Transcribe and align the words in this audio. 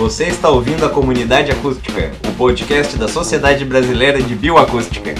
Você 0.00 0.28
está 0.28 0.48
ouvindo 0.48 0.86
a 0.86 0.88
Comunidade 0.88 1.52
Acústica, 1.52 2.10
o 2.26 2.32
podcast 2.32 2.96
da 2.96 3.06
Sociedade 3.06 3.66
Brasileira 3.66 4.22
de 4.22 4.34
Bioacústica. 4.34 5.14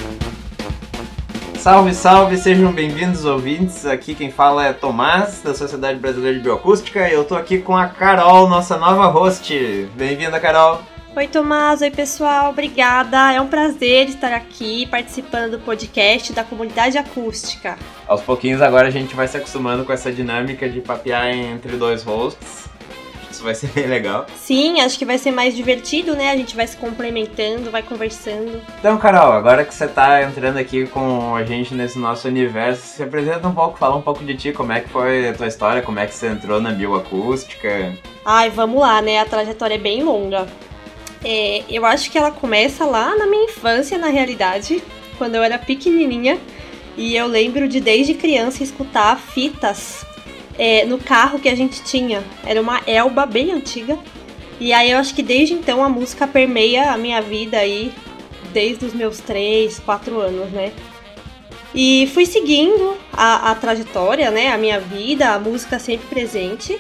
Salve, 1.59 1.93
salve, 1.93 2.39
sejam 2.39 2.73
bem-vindos 2.73 3.27
ouvintes. 3.27 3.85
Aqui 3.85 4.15
quem 4.15 4.33
fala 4.33 4.65
é 4.65 4.73
Tomás, 4.73 5.43
da 5.43 5.53
Sociedade 5.53 5.99
Brasileira 5.99 6.39
de 6.39 6.43
Bioacústica, 6.43 7.07
e 7.07 7.13
eu 7.13 7.25
tô 7.25 7.35
aqui 7.35 7.59
com 7.59 7.77
a 7.77 7.89
Carol, 7.89 8.49
nossa 8.49 8.79
nova 8.79 9.07
host. 9.09 9.87
Bem-vinda, 9.97 10.41
Carol. 10.41 10.81
Oi, 11.15 11.29
Tomás. 11.29 11.83
Oi, 11.83 11.91
pessoal. 11.91 12.49
Obrigada. 12.49 13.35
É 13.35 13.41
um 13.41 13.49
prazer 13.49 14.09
estar 14.09 14.33
aqui 14.33 14.87
participando 14.87 15.51
do 15.51 15.59
podcast 15.59 16.33
da 16.33 16.43
comunidade 16.43 16.97
acústica. 16.97 17.77
Aos 18.09 18.23
pouquinhos 18.23 18.63
agora 18.63 18.89
a 18.89 18.91
gente 18.91 19.15
vai 19.15 19.29
se 19.29 19.37
acostumando 19.37 19.85
com 19.85 19.93
essa 19.93 20.11
dinâmica 20.11 20.67
de 20.71 20.81
papear 20.81 21.29
entre 21.29 21.77
dois 21.77 22.03
hosts. 22.03 22.70
Isso 23.41 23.45
vai 23.45 23.55
ser 23.55 23.69
bem 23.69 23.87
legal. 23.89 24.27
Sim, 24.37 24.83
acho 24.83 24.99
que 24.99 25.05
vai 25.07 25.17
ser 25.17 25.31
mais 25.31 25.57
divertido, 25.57 26.15
né? 26.15 26.31
A 26.31 26.37
gente 26.37 26.55
vai 26.55 26.67
se 26.67 26.77
complementando, 26.77 27.71
vai 27.71 27.83
conversando. 27.83 28.61
Então, 28.79 28.99
Carol, 28.99 29.33
agora 29.33 29.65
que 29.65 29.75
você 29.75 29.89
tá 29.89 30.23
entrando 30.23 30.59
aqui 30.59 30.87
com 30.87 31.35
a 31.35 31.43
gente 31.43 31.75
nesse 31.75 31.99
nosso 31.99 32.29
universo, 32.29 32.83
se 32.97 33.03
apresenta 33.03 33.49
um 33.49 33.55
pouco, 33.55 33.79
fala 33.79 33.97
um 33.97 34.03
pouco 34.03 34.23
de 34.23 34.37
ti, 34.37 34.53
como 34.53 34.73
é 34.73 34.81
que 34.81 34.91
foi 34.91 35.31
a 35.31 35.33
tua 35.33 35.47
história, 35.47 35.81
como 35.81 35.99
é 35.99 36.07
que 36.07 36.15
você 36.15 36.27
entrou 36.27 36.61
na 36.61 36.71
bioacústica. 36.71 37.97
Ai, 38.27 38.51
vamos 38.51 38.79
lá, 38.79 39.01
né? 39.01 39.21
A 39.21 39.25
trajetória 39.25 39.77
é 39.77 39.79
bem 39.79 40.03
longa. 40.03 40.47
É, 41.25 41.65
eu 41.71 41.87
acho 41.87 42.11
que 42.11 42.19
ela 42.19 42.31
começa 42.31 42.85
lá 42.85 43.17
na 43.17 43.27
minha 43.27 43.45
infância, 43.45 43.97
na 43.97 44.09
realidade, 44.09 44.83
quando 45.17 45.37
eu 45.37 45.43
era 45.43 45.59
pequenininha. 45.59 46.39
E 46.95 47.17
eu 47.17 47.27
lembro 47.27 47.67
de 47.67 47.81
desde 47.81 48.13
criança 48.13 48.63
escutar 48.63 49.19
fitas 49.19 50.05
é, 50.61 50.85
no 50.85 50.99
carro 50.99 51.39
que 51.39 51.49
a 51.49 51.55
gente 51.55 51.83
tinha. 51.83 52.23
Era 52.45 52.61
uma 52.61 52.83
Elba 52.87 53.25
bem 53.25 53.51
antiga. 53.51 53.99
E 54.61 54.75
aí 54.75 54.91
eu 54.91 54.99
acho 54.99 55.15
que 55.15 55.23
desde 55.23 55.55
então 55.55 55.83
a 55.83 55.89
música 55.89 56.27
permeia 56.27 56.93
a 56.93 56.99
minha 56.99 57.23
vida 57.23 57.57
aí, 57.57 57.91
desde 58.53 58.85
os 58.85 58.93
meus 58.93 59.21
3, 59.21 59.79
4 59.79 60.21
anos, 60.21 60.51
né? 60.51 60.71
E 61.75 62.11
fui 62.13 62.27
seguindo 62.27 62.95
a, 63.11 63.53
a 63.53 63.55
trajetória, 63.55 64.31
né? 64.31 64.53
A 64.53 64.59
minha 64.59 64.79
vida, 64.79 65.31
a 65.31 65.39
música 65.39 65.79
sempre 65.79 66.07
presente. 66.09 66.79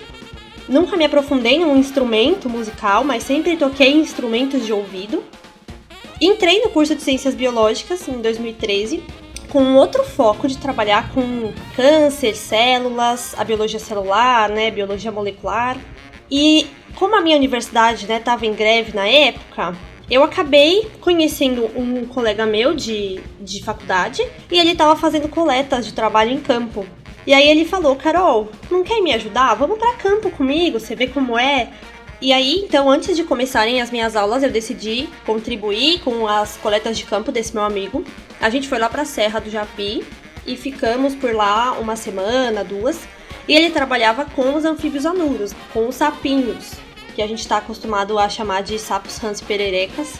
Nunca 0.68 0.94
me 0.94 1.06
aprofundei 1.06 1.58
num 1.58 1.74
instrumento 1.74 2.50
musical, 2.50 3.02
mas 3.02 3.22
sempre 3.22 3.56
toquei 3.56 3.94
instrumentos 3.94 4.66
de 4.66 4.74
ouvido. 4.74 5.24
Entrei 6.20 6.60
no 6.60 6.68
curso 6.68 6.94
de 6.94 7.02
Ciências 7.02 7.34
Biológicas 7.34 8.06
em 8.06 8.20
2013, 8.20 9.02
com 9.50 9.74
outro 9.74 10.04
foco 10.04 10.48
de 10.48 10.56
trabalhar 10.56 11.12
com 11.12 11.52
câncer, 11.76 12.34
células, 12.34 13.34
a 13.36 13.44
biologia 13.44 13.78
celular, 13.78 14.48
né, 14.48 14.70
biologia 14.70 15.12
molecular. 15.12 15.76
E 16.30 16.68
como 16.94 17.16
a 17.16 17.20
minha 17.20 17.36
universidade 17.36 18.10
estava 18.10 18.42
né, 18.42 18.48
em 18.48 18.54
greve 18.54 18.94
na 18.94 19.06
época, 19.06 19.76
eu 20.08 20.22
acabei 20.22 20.90
conhecendo 21.00 21.70
um 21.76 22.06
colega 22.06 22.46
meu 22.46 22.74
de, 22.74 23.20
de 23.40 23.62
faculdade 23.62 24.26
e 24.50 24.58
ele 24.58 24.72
estava 24.72 24.96
fazendo 24.96 25.28
coletas 25.28 25.84
de 25.84 25.92
trabalho 25.92 26.30
em 26.30 26.40
campo. 26.40 26.86
E 27.26 27.34
aí 27.34 27.48
ele 27.48 27.64
falou, 27.64 27.94
Carol, 27.96 28.48
não 28.70 28.82
quer 28.82 29.00
me 29.02 29.12
ajudar? 29.12 29.54
Vamos 29.54 29.78
para 29.78 29.94
campo 29.94 30.30
comigo, 30.30 30.80
você 30.80 30.94
vê 30.94 31.06
como 31.06 31.38
é. 31.38 31.70
E 32.20 32.32
aí, 32.32 32.62
então, 32.64 32.90
antes 32.90 33.16
de 33.16 33.24
começarem 33.24 33.80
as 33.80 33.90
minhas 33.90 34.14
aulas, 34.14 34.42
eu 34.42 34.50
decidi 34.50 35.08
contribuir 35.24 36.00
com 36.00 36.26
as 36.26 36.56
coletas 36.58 36.98
de 36.98 37.04
campo 37.04 37.32
desse 37.32 37.54
meu 37.54 37.64
amigo. 37.64 38.04
A 38.40 38.48
gente 38.48 38.68
foi 38.68 38.78
lá 38.78 38.88
para 38.88 39.02
a 39.02 39.04
Serra 39.04 39.38
do 39.38 39.50
Japi 39.50 40.02
e 40.46 40.56
ficamos 40.56 41.14
por 41.14 41.34
lá 41.34 41.72
uma 41.72 41.94
semana, 41.94 42.64
duas. 42.64 43.06
E 43.46 43.54
ele 43.54 43.70
trabalhava 43.70 44.24
com 44.24 44.54
os 44.54 44.64
anfíbios 44.64 45.04
anuros, 45.04 45.54
com 45.72 45.88
os 45.88 45.96
sapinhos, 45.96 46.74
que 47.14 47.20
a 47.20 47.26
gente 47.26 47.40
está 47.40 47.58
acostumado 47.58 48.18
a 48.18 48.28
chamar 48.28 48.62
de 48.62 48.78
sapos 48.78 49.22
hans 49.22 49.40
pererecas. 49.40 50.14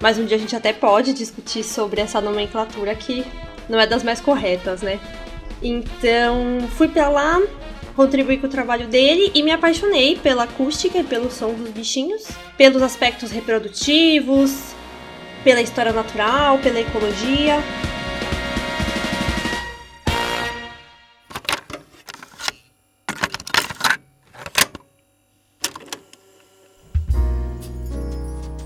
Mas 0.00 0.18
um 0.18 0.24
dia 0.24 0.36
a 0.36 0.40
gente 0.40 0.56
até 0.56 0.72
pode 0.72 1.12
discutir 1.12 1.62
sobre 1.62 2.00
essa 2.00 2.20
nomenclatura 2.20 2.94
que 2.94 3.24
não 3.68 3.78
é 3.78 3.86
das 3.86 4.02
mais 4.02 4.20
corretas, 4.20 4.82
né? 4.82 5.00
Então, 5.62 6.68
fui 6.76 6.88
para 6.88 7.08
lá, 7.08 7.40
contribuí 7.94 8.38
com 8.38 8.46
o 8.46 8.50
trabalho 8.50 8.86
dele 8.86 9.32
e 9.34 9.42
me 9.42 9.50
apaixonei 9.50 10.16
pela 10.16 10.44
acústica 10.44 10.98
e 10.98 11.04
pelo 11.04 11.30
som 11.30 11.52
dos 11.54 11.70
bichinhos, 11.70 12.26
pelos 12.56 12.82
aspectos 12.82 13.30
reprodutivos, 13.30 14.74
pela 15.46 15.62
história 15.62 15.92
natural, 15.92 16.58
pela 16.58 16.80
ecologia. 16.80 17.62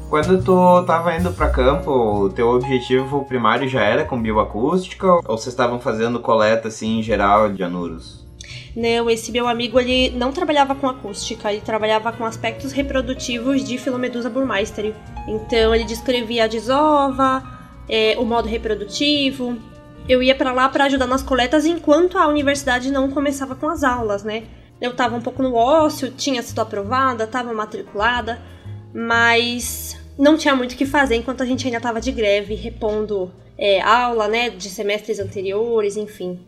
Quando 0.08 0.42
tu 0.42 0.82
tava 0.86 1.14
indo 1.14 1.30
para 1.32 1.50
campo, 1.50 1.90
o 1.90 2.30
teu 2.30 2.48
objetivo 2.48 3.26
primário 3.26 3.69
já 3.69 3.82
era 3.82 4.06
com 4.06 4.20
bioacústica 4.20 5.06
ou 5.06 5.36
vocês 5.36 5.48
estavam 5.48 5.78
fazendo 5.78 6.19
coleta 6.19 6.69
assim 6.69 7.00
em 7.00 7.02
geral 7.02 7.52
de 7.52 7.62
anuros? 7.62 8.29
Não, 8.76 9.10
esse 9.10 9.32
meu 9.32 9.48
amigo 9.48 9.81
ele 9.81 10.10
não 10.10 10.32
trabalhava 10.32 10.75
com 10.75 10.88
acústica, 10.88 11.53
ele 11.53 11.60
trabalhava 11.60 12.12
com 12.12 12.25
aspectos 12.25 12.72
reprodutivos 12.72 13.64
de 13.64 13.76
Filomedusa 13.78 14.31
burmeisteri. 14.31 14.94
Então 15.26 15.75
ele 15.75 15.84
descrevia 15.84 16.44
a 16.44 16.47
desova, 16.47 17.42
é, 17.88 18.16
o 18.19 18.25
modo 18.25 18.48
reprodutivo. 18.48 19.56
Eu 20.08 20.22
ia 20.22 20.34
para 20.34 20.53
lá 20.53 20.69
para 20.69 20.84
ajudar 20.84 21.06
nas 21.06 21.22
coletas 21.22 21.66
enquanto 21.66 22.16
a 22.16 22.28
universidade 22.28 22.91
não 22.91 23.10
começava 23.10 23.54
com 23.54 23.69
as 23.69 23.82
aulas, 23.82 24.22
né? 24.22 24.44
Eu 24.81 24.94
tava 24.94 25.16
um 25.16 25.20
pouco 25.20 25.42
no 25.42 25.54
ócio, 25.54 26.10
tinha 26.10 26.42
sido 26.42 26.60
aprovada, 26.60 27.26
tava 27.26 27.52
matriculada, 27.52 28.41
mas 28.94 30.00
não 30.16 30.38
tinha 30.38 30.54
muito 30.54 30.72
o 30.72 30.76
que 30.76 30.87
fazer 30.87 31.16
enquanto 31.16 31.42
a 31.42 31.47
gente 31.47 31.66
ainda 31.66 31.76
estava 31.76 32.00
de 32.00 32.10
greve, 32.12 32.54
repondo 32.54 33.31
é, 33.58 33.81
aula, 33.81 34.26
né, 34.26 34.48
de 34.48 34.70
semestres 34.70 35.19
anteriores, 35.19 35.97
enfim. 35.97 36.41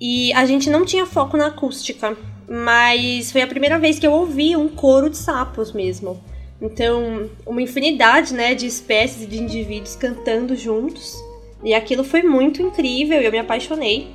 E 0.00 0.32
a 0.32 0.46
gente 0.46 0.70
não 0.70 0.84
tinha 0.84 1.04
foco 1.04 1.36
na 1.36 1.48
acústica, 1.48 2.16
mas 2.48 3.32
foi 3.32 3.42
a 3.42 3.46
primeira 3.46 3.78
vez 3.78 3.98
que 3.98 4.06
eu 4.06 4.12
ouvi 4.12 4.56
um 4.56 4.68
coro 4.68 5.10
de 5.10 5.16
sapos 5.16 5.72
mesmo. 5.72 6.22
Então, 6.60 7.28
uma 7.46 7.62
infinidade, 7.62 8.34
né, 8.34 8.54
de 8.54 8.66
espécies 8.66 9.22
e 9.22 9.26
de 9.26 9.38
indivíduos 9.38 9.96
cantando 9.96 10.56
juntos. 10.56 11.14
E 11.62 11.74
aquilo 11.74 12.04
foi 12.04 12.22
muito 12.22 12.62
incrível, 12.62 13.20
eu 13.20 13.30
me 13.30 13.38
apaixonei. 13.38 14.08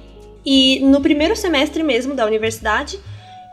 E 0.45 0.79
no 0.81 1.01
primeiro 1.01 1.35
semestre 1.35 1.83
mesmo 1.83 2.13
da 2.13 2.25
universidade, 2.25 2.99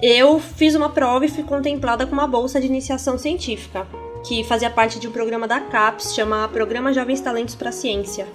eu 0.03 0.41
fiz 0.41 0.75
uma 0.75 0.89
prova 0.89 1.25
e 1.25 1.29
fui 1.29 1.45
contemplada 1.45 2.07
com 2.07 2.13
uma 2.13 2.27
bolsa 2.27 2.61
de 2.61 2.67
iniciação 2.67 3.19
científica 3.19 3.87
que 4.27 4.45
fazia 4.45 4.71
parte 4.71 4.99
de 4.99 5.09
um 5.09 5.13
programa 5.13 5.49
da 5.49 5.61
CAPES, 5.61 6.15
chama 6.15 6.49
Programa 6.49 6.93
Jovens 6.93 7.21
Talentos 7.21 7.55
para 7.55 7.71
a 7.71 7.73
Ciência. 7.73 8.27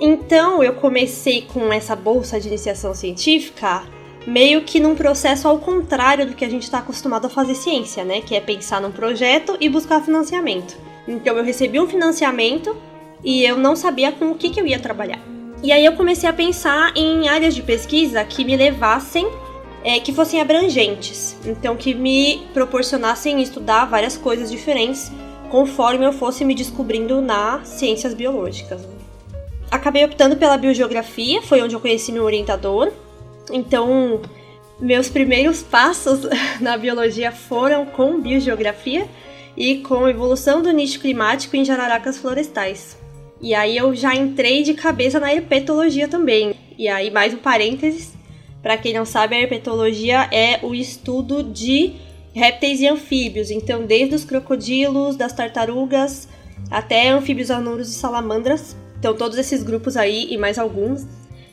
Então 0.00 0.62
eu 0.62 0.74
comecei 0.74 1.42
com 1.42 1.72
essa 1.72 1.96
bolsa 1.96 2.40
de 2.40 2.48
iniciação 2.48 2.94
científica 2.94 3.82
meio 4.26 4.62
que 4.62 4.78
num 4.78 4.94
processo 4.94 5.48
ao 5.48 5.58
contrário 5.58 6.26
do 6.26 6.34
que 6.34 6.44
a 6.44 6.50
gente 6.50 6.64
está 6.64 6.78
acostumado 6.78 7.26
a 7.26 7.30
fazer 7.30 7.54
ciência, 7.54 8.04
né? 8.04 8.20
Que 8.20 8.36
é 8.36 8.40
pensar 8.40 8.80
num 8.80 8.92
projeto 8.92 9.56
e 9.58 9.68
buscar 9.68 10.02
financiamento. 10.02 10.76
Então 11.06 11.36
eu 11.36 11.42
recebi 11.42 11.80
um 11.80 11.88
financiamento 11.88 12.76
e 13.24 13.44
eu 13.44 13.56
não 13.56 13.74
sabia 13.74 14.12
com 14.12 14.30
o 14.30 14.34
que, 14.34 14.50
que 14.50 14.60
eu 14.60 14.66
ia 14.66 14.78
trabalhar. 14.78 15.20
E 15.62 15.72
aí 15.72 15.84
eu 15.84 15.96
comecei 15.96 16.28
a 16.28 16.32
pensar 16.32 16.92
em 16.94 17.28
áreas 17.28 17.54
de 17.54 17.62
pesquisa 17.62 18.22
que 18.22 18.44
me 18.44 18.56
levassem, 18.56 19.26
é, 19.82 19.98
que 19.98 20.12
fossem 20.12 20.40
abrangentes, 20.40 21.36
então 21.44 21.74
que 21.74 21.94
me 21.94 22.46
proporcionassem 22.52 23.40
estudar 23.42 23.86
várias 23.86 24.16
coisas 24.16 24.50
diferentes 24.50 25.10
conforme 25.50 26.04
eu 26.04 26.12
fosse 26.12 26.44
me 26.44 26.54
descobrindo 26.54 27.20
nas 27.20 27.66
ciências 27.66 28.14
biológicas. 28.14 28.97
Acabei 29.70 30.04
optando 30.04 30.36
pela 30.36 30.56
biogeografia, 30.56 31.42
foi 31.42 31.60
onde 31.60 31.74
eu 31.74 31.80
conheci 31.80 32.10
meu 32.10 32.24
orientador. 32.24 32.90
Então, 33.50 34.20
meus 34.80 35.08
primeiros 35.08 35.62
passos 35.62 36.20
na 36.60 36.76
biologia 36.76 37.32
foram 37.32 37.84
com 37.84 38.20
biogeografia 38.20 39.06
e 39.56 39.78
com 39.78 40.08
evolução 40.08 40.62
do 40.62 40.70
nicho 40.70 41.00
climático 41.00 41.56
em 41.56 41.64
jararacas 41.64 42.16
florestais. 42.16 42.96
E 43.40 43.54
aí 43.54 43.76
eu 43.76 43.94
já 43.94 44.14
entrei 44.14 44.62
de 44.62 44.74
cabeça 44.74 45.20
na 45.20 45.32
herpetologia 45.32 46.08
também. 46.08 46.54
E 46.78 46.88
aí 46.88 47.10
mais 47.10 47.34
um 47.34 47.38
parênteses, 47.38 48.12
para 48.62 48.76
quem 48.76 48.94
não 48.94 49.04
sabe, 49.04 49.36
a 49.36 49.40
herpetologia 49.40 50.28
é 50.32 50.60
o 50.62 50.74
estudo 50.74 51.42
de 51.42 51.94
répteis 52.32 52.80
e 52.80 52.86
anfíbios, 52.86 53.50
então 53.50 53.84
desde 53.84 54.14
os 54.14 54.24
crocodilos, 54.24 55.16
das 55.16 55.32
tartarugas, 55.32 56.28
até 56.70 57.08
anfíbios 57.08 57.50
anuros 57.50 57.88
e 57.88 57.94
salamandras. 57.94 58.76
Então 58.98 59.14
todos 59.14 59.38
esses 59.38 59.62
grupos 59.62 59.96
aí 59.96 60.26
e 60.30 60.36
mais 60.36 60.58
alguns, 60.58 61.06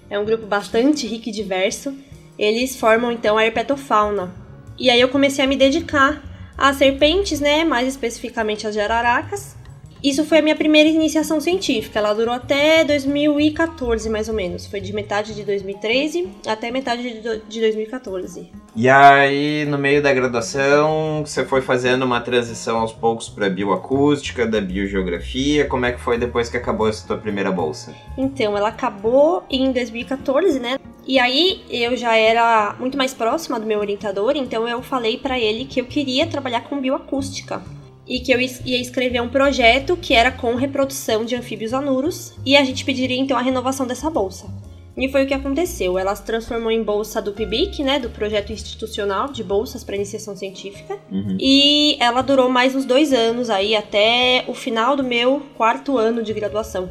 é 0.09 0.17
um 0.19 0.25
grupo 0.25 0.45
bastante 0.45 1.07
rico 1.07 1.29
e 1.29 1.31
diverso, 1.31 1.93
eles 2.37 2.75
formam 2.75 3.11
então 3.11 3.37
a 3.37 3.45
herpetofauna. 3.45 4.33
E 4.77 4.89
aí 4.89 4.99
eu 4.99 5.09
comecei 5.09 5.43
a 5.43 5.47
me 5.47 5.55
dedicar 5.55 6.21
às 6.57 6.77
serpentes, 6.77 7.39
né, 7.39 7.63
mais 7.63 7.87
especificamente 7.87 8.67
às 8.67 8.75
jararacas. 8.75 9.55
Isso 10.03 10.23
foi 10.23 10.39
a 10.39 10.41
minha 10.41 10.55
primeira 10.55 10.89
iniciação 10.89 11.39
científica, 11.39 11.99
ela 11.99 12.13
durou 12.13 12.33
até 12.33 12.83
2014 12.83 14.09
mais 14.09 14.27
ou 14.29 14.35
menos, 14.35 14.67
foi 14.67 14.79
de 14.79 14.93
metade 14.93 15.33
de 15.33 15.43
2013 15.43 16.29
até 16.45 16.69
metade 16.69 17.21
de 17.47 17.59
2014. 17.59 18.64
E 18.77 18.89
aí, 18.89 19.63
no 19.63 19.77
meio 19.77 20.03
da 20.03 20.13
graduação, 20.13 21.23
você 21.25 21.45
foi 21.45 21.61
fazendo 21.61 22.03
uma 22.03 22.19
transição 22.19 22.79
aos 22.79 22.91
poucos 22.91 23.29
para 23.29 23.49
bioacústica, 23.49 24.45
da 24.45 24.59
biogeografia. 24.59 25.65
Como 25.65 25.85
é 25.85 25.93
que 25.93 26.01
foi 26.01 26.17
depois 26.17 26.49
que 26.49 26.57
acabou 26.57 26.89
essa 26.89 27.07
tua 27.07 27.17
primeira 27.17 27.49
bolsa? 27.53 27.95
Então, 28.17 28.57
ela 28.57 28.67
acabou 28.67 29.45
em 29.49 29.71
2014, 29.71 30.59
né? 30.59 30.77
E 31.07 31.17
aí 31.17 31.63
eu 31.69 31.95
já 31.95 32.17
era 32.17 32.75
muito 32.77 32.97
mais 32.97 33.13
próxima 33.13 33.57
do 33.59 33.65
meu 33.65 33.79
orientador, 33.79 34.33
então 34.35 34.67
eu 34.67 34.81
falei 34.81 35.17
para 35.17 35.39
ele 35.39 35.63
que 35.63 35.79
eu 35.79 35.85
queria 35.85 36.27
trabalhar 36.27 36.61
com 36.61 36.81
bioacústica 36.81 37.61
e 38.07 38.19
que 38.19 38.31
eu 38.31 38.39
ia 38.39 38.81
escrever 38.81 39.21
um 39.21 39.29
projeto 39.29 39.95
que 39.95 40.13
era 40.13 40.31
com 40.31 40.55
reprodução 40.55 41.23
de 41.23 41.35
anfíbios 41.35 41.73
anuros 41.73 42.33
e 42.45 42.57
a 42.57 42.63
gente 42.63 42.83
pediria 42.83 43.17
então 43.17 43.37
a 43.37 43.41
renovação 43.41 43.87
dessa 43.87 44.09
bolsa. 44.09 44.47
E 44.97 45.09
foi 45.09 45.25
o 45.25 45.27
que 45.27 45.33
aconteceu. 45.33 45.99
Ela 45.99 46.15
se 46.15 46.23
transformou 46.23 46.71
em 46.71 46.81
bolsa 46.81 47.21
do 47.21 47.33
PIBIC, 47.33 47.83
né, 47.83 47.99
do 47.99 48.09
projeto 48.09 48.53
institucional 48.53 49.27
de 49.27 49.43
bolsas 49.43 49.83
para 49.83 49.95
iniciação 49.95 50.35
científica. 50.35 50.97
Uhum. 51.11 51.37
E 51.39 51.97
ela 51.99 52.21
durou 52.21 52.49
mais 52.49 52.73
uns 52.73 52.85
dois 52.85 53.11
anos 53.11 53.49
aí, 53.49 53.75
até 53.75 54.45
o 54.47 54.53
final 54.53 54.95
do 54.95 55.03
meu 55.03 55.41
quarto 55.57 55.97
ano 55.97 56.23
de 56.23 56.31
graduação. 56.33 56.89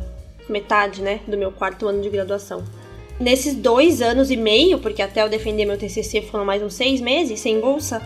Metade, 0.49 1.01
né, 1.01 1.21
do 1.27 1.39
meu 1.39 1.51
quarto 1.51 1.89
ano 1.89 2.03
de 2.03 2.11
graduação. 2.11 2.63
Nesses 3.19 3.55
dois 3.55 4.03
anos 4.03 4.31
e 4.31 4.37
meio, 4.37 4.79
porque 4.79 5.01
até 5.01 5.23
eu 5.23 5.29
defender 5.29 5.65
meu 5.65 5.79
TCC 5.79 6.21
foram 6.23 6.45
mais 6.45 6.63
uns 6.63 6.75
seis 6.75 7.01
meses 7.01 7.41
sem 7.41 7.61
bolsa, 7.61 8.03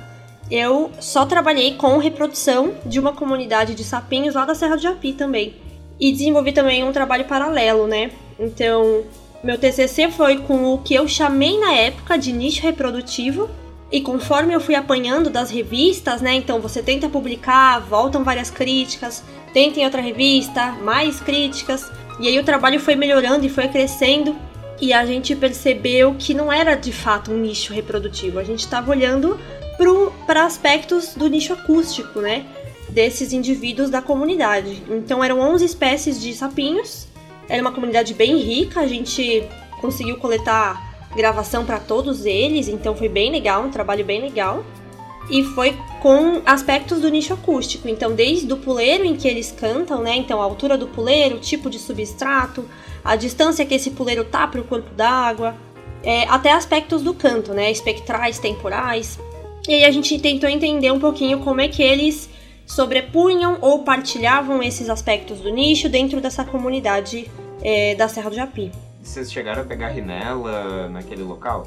eu 0.50 0.90
só 1.00 1.26
trabalhei 1.26 1.74
com 1.74 1.98
reprodução 1.98 2.74
de 2.86 3.00
uma 3.00 3.12
comunidade 3.12 3.74
de 3.74 3.84
sapinhos 3.84 4.34
lá 4.34 4.44
da 4.44 4.54
Serra 4.54 4.76
do 4.76 4.82
Japi 4.82 5.12
também. 5.12 5.56
E 5.98 6.12
desenvolvi 6.12 6.52
também 6.52 6.84
um 6.84 6.92
trabalho 6.92 7.24
paralelo, 7.24 7.86
né? 7.86 8.12
Então, 8.38 9.02
meu 9.42 9.56
TCC 9.56 10.10
foi 10.10 10.38
com 10.38 10.74
o 10.74 10.78
que 10.78 10.94
eu 10.94 11.06
chamei 11.06 11.58
na 11.60 11.72
época 11.72 12.18
de 12.18 12.32
nicho 12.32 12.62
reprodutivo. 12.62 13.48
E 13.90 14.00
conforme 14.00 14.52
eu 14.52 14.60
fui 14.60 14.74
apanhando 14.74 15.30
das 15.30 15.50
revistas, 15.50 16.20
né? 16.20 16.34
Então 16.34 16.60
você 16.60 16.82
tenta 16.82 17.08
publicar, 17.08 17.78
voltam 17.80 18.22
várias 18.24 18.50
críticas, 18.50 19.24
tenta 19.54 19.80
em 19.80 19.84
outra 19.84 20.02
revista, 20.02 20.72
mais 20.82 21.20
críticas. 21.20 21.90
E 22.20 22.26
aí 22.28 22.38
o 22.38 22.44
trabalho 22.44 22.80
foi 22.80 22.96
melhorando 22.96 23.46
e 23.46 23.48
foi 23.48 23.68
crescendo. 23.68 24.36
E 24.80 24.92
a 24.92 25.06
gente 25.06 25.34
percebeu 25.34 26.14
que 26.18 26.34
não 26.34 26.52
era 26.52 26.74
de 26.74 26.92
fato 26.92 27.32
um 27.32 27.38
nicho 27.38 27.72
reprodutivo. 27.72 28.38
A 28.38 28.44
gente 28.44 28.60
estava 28.60 28.90
olhando 28.90 29.38
para 30.26 30.44
aspectos 30.44 31.14
do 31.14 31.28
nicho 31.28 31.52
acústico, 31.52 32.20
né? 32.20 32.44
Desses 32.90 33.32
indivíduos 33.32 33.88
da 33.88 34.02
comunidade. 34.02 34.82
Então 34.90 35.22
eram 35.22 35.38
11 35.40 35.64
espécies 35.64 36.20
de 36.20 36.34
sapinhos 36.34 37.07
era 37.48 37.62
uma 37.62 37.72
comunidade 37.72 38.14
bem 38.14 38.36
rica, 38.38 38.80
a 38.80 38.86
gente 38.86 39.44
conseguiu 39.80 40.16
coletar 40.18 40.88
gravação 41.16 41.64
para 41.64 41.78
todos 41.78 42.24
eles, 42.26 42.68
então 42.68 42.94
foi 42.94 43.08
bem 43.08 43.30
legal, 43.30 43.64
um 43.64 43.70
trabalho 43.70 44.04
bem 44.04 44.20
legal. 44.20 44.64
E 45.30 45.44
foi 45.44 45.76
com 46.00 46.40
aspectos 46.46 47.00
do 47.00 47.08
nicho 47.10 47.34
acústico, 47.34 47.86
então 47.86 48.14
desde 48.14 48.50
o 48.50 48.56
puleiro 48.56 49.04
em 49.04 49.14
que 49.14 49.28
eles 49.28 49.52
cantam, 49.52 50.02
né? 50.02 50.16
Então 50.16 50.40
a 50.40 50.44
altura 50.44 50.78
do 50.78 50.86
puleiro, 50.86 51.36
o 51.36 51.40
tipo 51.40 51.68
de 51.68 51.78
substrato, 51.78 52.64
a 53.04 53.14
distância 53.14 53.66
que 53.66 53.74
esse 53.74 53.90
puleiro 53.90 54.24
tá 54.24 54.46
para 54.46 54.60
o 54.60 54.64
corpo 54.64 54.94
d'água, 54.94 55.54
é, 56.02 56.22
até 56.24 56.52
aspectos 56.52 57.02
do 57.02 57.12
canto, 57.12 57.52
né? 57.52 57.70
Espectrais, 57.70 58.38
temporais. 58.38 59.18
E 59.68 59.74
aí 59.74 59.84
a 59.84 59.90
gente 59.90 60.18
tentou 60.18 60.48
entender 60.48 60.90
um 60.90 60.98
pouquinho 60.98 61.40
como 61.40 61.60
é 61.60 61.68
que 61.68 61.82
eles 61.82 62.30
sobrepunham 62.64 63.58
ou 63.60 63.80
partilhavam 63.80 64.62
esses 64.62 64.88
aspectos 64.88 65.40
do 65.40 65.50
nicho 65.50 65.88
dentro 65.88 66.20
dessa 66.20 66.44
comunidade 66.44 67.30
é, 67.62 67.94
da 67.94 68.08
Serra 68.08 68.30
do 68.30 68.36
Japi. 68.36 68.72
Vocês 69.02 69.32
chegaram 69.32 69.62
a 69.62 69.64
pegar 69.64 69.88
rinela 69.88 70.88
naquele 70.88 71.22
local? 71.22 71.66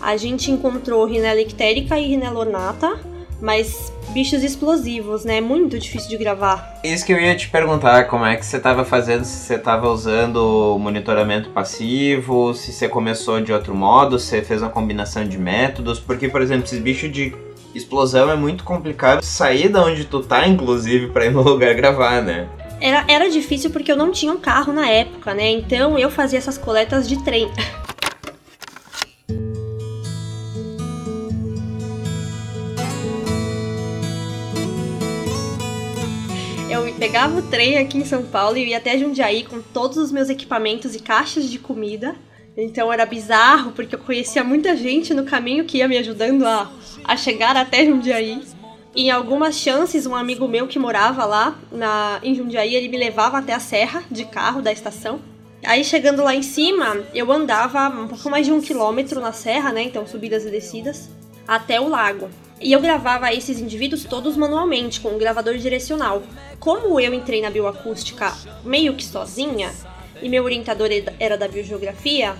A 0.00 0.16
gente 0.16 0.50
encontrou 0.50 1.04
rinela 1.04 1.40
ictérica 1.40 1.98
e 1.98 2.08
rinela 2.08 2.38
ornata, 2.38 2.98
mas 3.40 3.92
bichos 4.10 4.42
explosivos, 4.42 5.24
né? 5.24 5.40
Muito 5.40 5.78
difícil 5.78 6.08
de 6.08 6.16
gravar. 6.16 6.80
Isso 6.82 7.04
que 7.04 7.12
eu 7.12 7.20
ia 7.20 7.36
te 7.36 7.48
perguntar, 7.48 8.04
como 8.04 8.24
é 8.24 8.36
que 8.36 8.46
você 8.46 8.56
estava 8.56 8.84
fazendo, 8.84 9.24
se 9.24 9.38
você 9.38 9.54
estava 9.54 9.88
usando 9.90 10.76
monitoramento 10.80 11.50
passivo, 11.50 12.54
se 12.54 12.72
você 12.72 12.88
começou 12.88 13.40
de 13.40 13.52
outro 13.52 13.74
modo, 13.74 14.18
se 14.18 14.26
você 14.26 14.42
fez 14.42 14.62
uma 14.62 14.70
combinação 14.70 15.26
de 15.26 15.38
métodos, 15.38 16.00
porque, 16.00 16.28
por 16.28 16.40
exemplo, 16.40 16.64
esses 16.64 16.80
bichos 16.80 17.12
de 17.12 17.34
explosão 17.74 18.30
é 18.30 18.36
muito 18.36 18.64
complicado 18.64 19.22
sair 19.22 19.68
da 19.68 19.84
onde 19.84 20.04
tu 20.04 20.20
tá, 20.20 20.46
inclusive, 20.46 21.08
para 21.08 21.26
ir 21.26 21.30
no 21.30 21.42
lugar 21.44 21.74
gravar, 21.74 22.22
né? 22.22 22.48
Era, 22.80 23.04
era 23.08 23.30
difícil 23.30 23.70
porque 23.70 23.90
eu 23.90 23.96
não 23.96 24.12
tinha 24.12 24.32
um 24.32 24.38
carro 24.38 24.72
na 24.72 24.88
época, 24.88 25.34
né? 25.34 25.50
Então 25.50 25.98
eu 25.98 26.10
fazia 26.10 26.38
essas 26.38 26.56
coletas 26.56 27.08
de 27.08 27.22
trem. 27.24 27.50
Eu 36.70 36.94
pegava 36.94 37.38
o 37.38 37.42
trem 37.42 37.78
aqui 37.78 37.98
em 37.98 38.04
São 38.04 38.22
Paulo 38.24 38.56
e 38.56 38.68
ia 38.68 38.76
até 38.76 38.98
Jundiaí 38.98 39.42
com 39.42 39.60
todos 39.60 39.96
os 39.96 40.12
meus 40.12 40.28
equipamentos 40.28 40.94
e 40.94 41.00
caixas 41.00 41.48
de 41.48 41.58
comida. 41.58 42.14
Então 42.56 42.92
era 42.92 43.06
bizarro, 43.06 43.72
porque 43.72 43.94
eu 43.94 43.98
conhecia 43.98 44.44
muita 44.44 44.76
gente 44.76 45.14
no 45.14 45.24
caminho 45.24 45.64
que 45.64 45.78
ia 45.78 45.88
me 45.88 45.96
ajudando 45.96 46.44
a 46.44 46.70
a 47.08 47.16
chegar 47.16 47.56
até 47.56 47.86
Jundiaí. 47.86 48.42
Em 48.96 49.10
algumas 49.10 49.56
chances, 49.56 50.06
um 50.06 50.14
amigo 50.14 50.48
meu 50.48 50.66
que 50.66 50.78
morava 50.78 51.24
lá 51.24 51.58
na, 51.70 52.18
em 52.22 52.34
Jundiaí, 52.34 52.74
ele 52.74 52.88
me 52.88 52.96
levava 52.96 53.38
até 53.38 53.52
a 53.52 53.60
serra 53.60 54.02
de 54.10 54.24
carro 54.24 54.62
da 54.62 54.72
estação. 54.72 55.20
Aí 55.64 55.84
chegando 55.84 56.22
lá 56.24 56.34
em 56.34 56.42
cima, 56.42 57.04
eu 57.14 57.30
andava 57.30 57.88
um 57.88 58.08
pouco 58.08 58.30
mais 58.30 58.46
de 58.46 58.52
um 58.52 58.60
quilômetro 58.60 59.20
na 59.20 59.32
serra, 59.32 59.72
né? 59.72 59.82
Então 59.82 60.06
subidas 60.06 60.44
e 60.44 60.50
descidas, 60.50 61.10
até 61.46 61.80
o 61.80 61.88
lago. 61.88 62.30
E 62.60 62.72
eu 62.72 62.80
gravava 62.80 63.32
esses 63.32 63.60
indivíduos 63.60 64.04
todos 64.04 64.36
manualmente, 64.36 65.00
com 65.00 65.10
um 65.10 65.18
gravador 65.18 65.56
direcional. 65.58 66.22
Como 66.58 66.98
eu 66.98 67.12
entrei 67.12 67.40
na 67.40 67.50
bioacústica 67.50 68.32
meio 68.64 68.94
que 68.94 69.04
sozinha, 69.04 69.70
e 70.20 70.28
meu 70.28 70.42
orientador 70.44 70.88
era 71.20 71.36
da 71.36 71.46
biogeografia, 71.46 72.34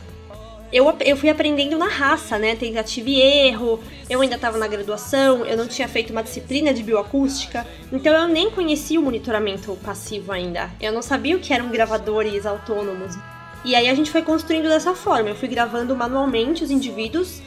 eu, 0.73 0.95
eu 1.01 1.17
fui 1.17 1.31
aprendendo 1.31 1.79
na 1.79 1.89
raça, 1.89 2.39
né? 2.39 2.55
Tentativa 2.55 3.09
e 3.09 3.21
erro. 3.21 3.81
Eu 4.09 4.21
ainda 4.21 4.37
estava 4.37 4.59
na 4.59 4.67
graduação, 4.67 5.45
eu 5.45 5.57
não 5.57 5.67
tinha 5.67 5.89
feito 5.89 6.11
uma 6.11 6.23
disciplina 6.23 6.73
de 6.73 6.83
bioacústica, 6.83 7.67
então 7.93 8.13
eu 8.13 8.29
nem 8.29 8.51
conhecia 8.51 9.01
o 9.01 9.03
monitoramento 9.03 9.77
passivo 9.83 10.33
ainda. 10.33 10.71
Eu 10.81 10.93
não 10.93 11.03
sabia 11.03 11.37
o 11.37 11.41
que 11.41 11.53
eram 11.53 11.69
gravadores 11.69 12.45
autônomos. 12.45 13.17
E 13.65 13.75
aí 13.75 13.89
a 13.89 13.95
gente 13.95 14.11
foi 14.11 14.23
construindo 14.23 14.69
dessa 14.69 14.95
forma. 14.95 15.31
Eu 15.31 15.37
fui 15.37 15.49
gravando 15.49 15.95
manualmente 15.97 16.63
os 16.63 16.71
indivíduos 16.71 17.41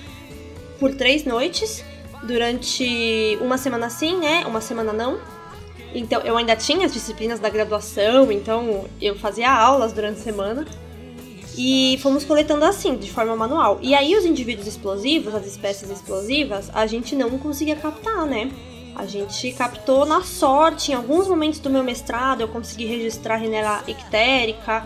por 0.80 0.96
três 0.96 1.24
noites, 1.24 1.84
durante 2.24 3.38
uma 3.42 3.58
semana 3.58 3.90
sim, 3.90 4.18
né? 4.18 4.44
Uma 4.46 4.62
semana 4.62 4.92
não. 4.92 5.20
Então 5.94 6.22
eu 6.22 6.38
ainda 6.38 6.56
tinha 6.56 6.86
as 6.86 6.94
disciplinas 6.94 7.40
da 7.40 7.50
graduação, 7.50 8.32
então 8.32 8.86
eu 9.01 9.16
fazia 9.16 9.51
aulas 9.51 9.94
durante 9.94 10.20
a 10.20 10.24
semana. 10.24 10.66
E 11.58 12.00
fomos 12.01 12.24
coletando 12.24 12.65
assim, 12.65 12.96
de 12.96 13.12
forma 13.12 13.36
manual. 13.36 13.79
E 13.81 13.93
aí 13.93 14.15
os 14.15 14.25
indivíduos 14.25 14.67
explosivos, 14.67 15.36
as 15.36 15.46
espécies 15.46 15.89
explosivas, 15.89 16.70
a 16.74 16.86
gente 16.86 17.15
não 17.15 17.38
conseguia 17.38 17.75
captar, 17.75 18.25
né? 18.25 18.51
A 18.96 19.05
gente 19.05 19.51
captou 19.53 20.05
na 20.05 20.22
sorte, 20.22 20.91
em 20.91 20.96
alguns 20.96 21.27
momentos 21.27 21.60
do 21.60 21.70
meu 21.70 21.84
mestrado 21.84 22.41
eu 22.41 22.48
consegui 22.48 22.86
registrar 22.86 23.38
rinela 23.38 23.84
ictérica, 23.88 24.86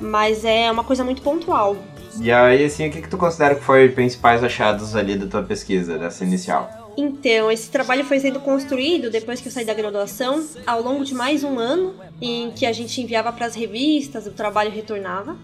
mas 0.00 0.44
é 0.44 0.70
uma 0.70 0.84
coisa 0.84 1.04
muito 1.04 1.22
pontual. 1.22 1.76
E 2.20 2.32
aí, 2.32 2.64
assim, 2.64 2.88
o 2.88 2.90
que, 2.90 3.02
que 3.02 3.08
tu 3.08 3.18
considera 3.18 3.54
que 3.54 3.62
foi 3.62 3.88
os 3.88 3.94
principais 3.94 4.42
achados 4.42 4.96
ali 4.96 5.16
da 5.16 5.26
tua 5.26 5.42
pesquisa, 5.42 5.98
dessa 5.98 6.24
inicial? 6.24 6.86
Então, 6.96 7.52
esse 7.52 7.70
trabalho 7.70 8.04
foi 8.04 8.18
sendo 8.18 8.40
construído 8.40 9.10
depois 9.10 9.40
que 9.40 9.48
eu 9.48 9.52
saí 9.52 9.66
da 9.66 9.74
graduação, 9.74 10.42
ao 10.66 10.82
longo 10.82 11.04
de 11.04 11.14
mais 11.14 11.44
um 11.44 11.58
ano, 11.58 11.94
em 12.20 12.50
que 12.50 12.64
a 12.64 12.72
gente 12.72 13.02
enviava 13.02 13.30
para 13.32 13.44
as 13.44 13.54
revistas, 13.54 14.26
o 14.26 14.30
trabalho 14.30 14.70
retornava. 14.70 15.36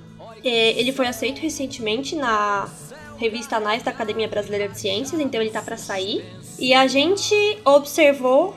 É, 0.44 0.78
ele 0.78 0.92
foi 0.92 1.06
aceito 1.06 1.40
recentemente 1.40 2.16
na 2.16 2.68
revista 3.16 3.56
Anais 3.56 3.82
da 3.82 3.90
Academia 3.90 4.26
Brasileira 4.26 4.68
de 4.68 4.78
Ciências, 4.78 5.20
então 5.20 5.40
ele 5.40 5.50
tá 5.50 5.62
para 5.62 5.76
sair. 5.76 6.24
E 6.58 6.74
a 6.74 6.86
gente 6.86 7.34
observou 7.64 8.56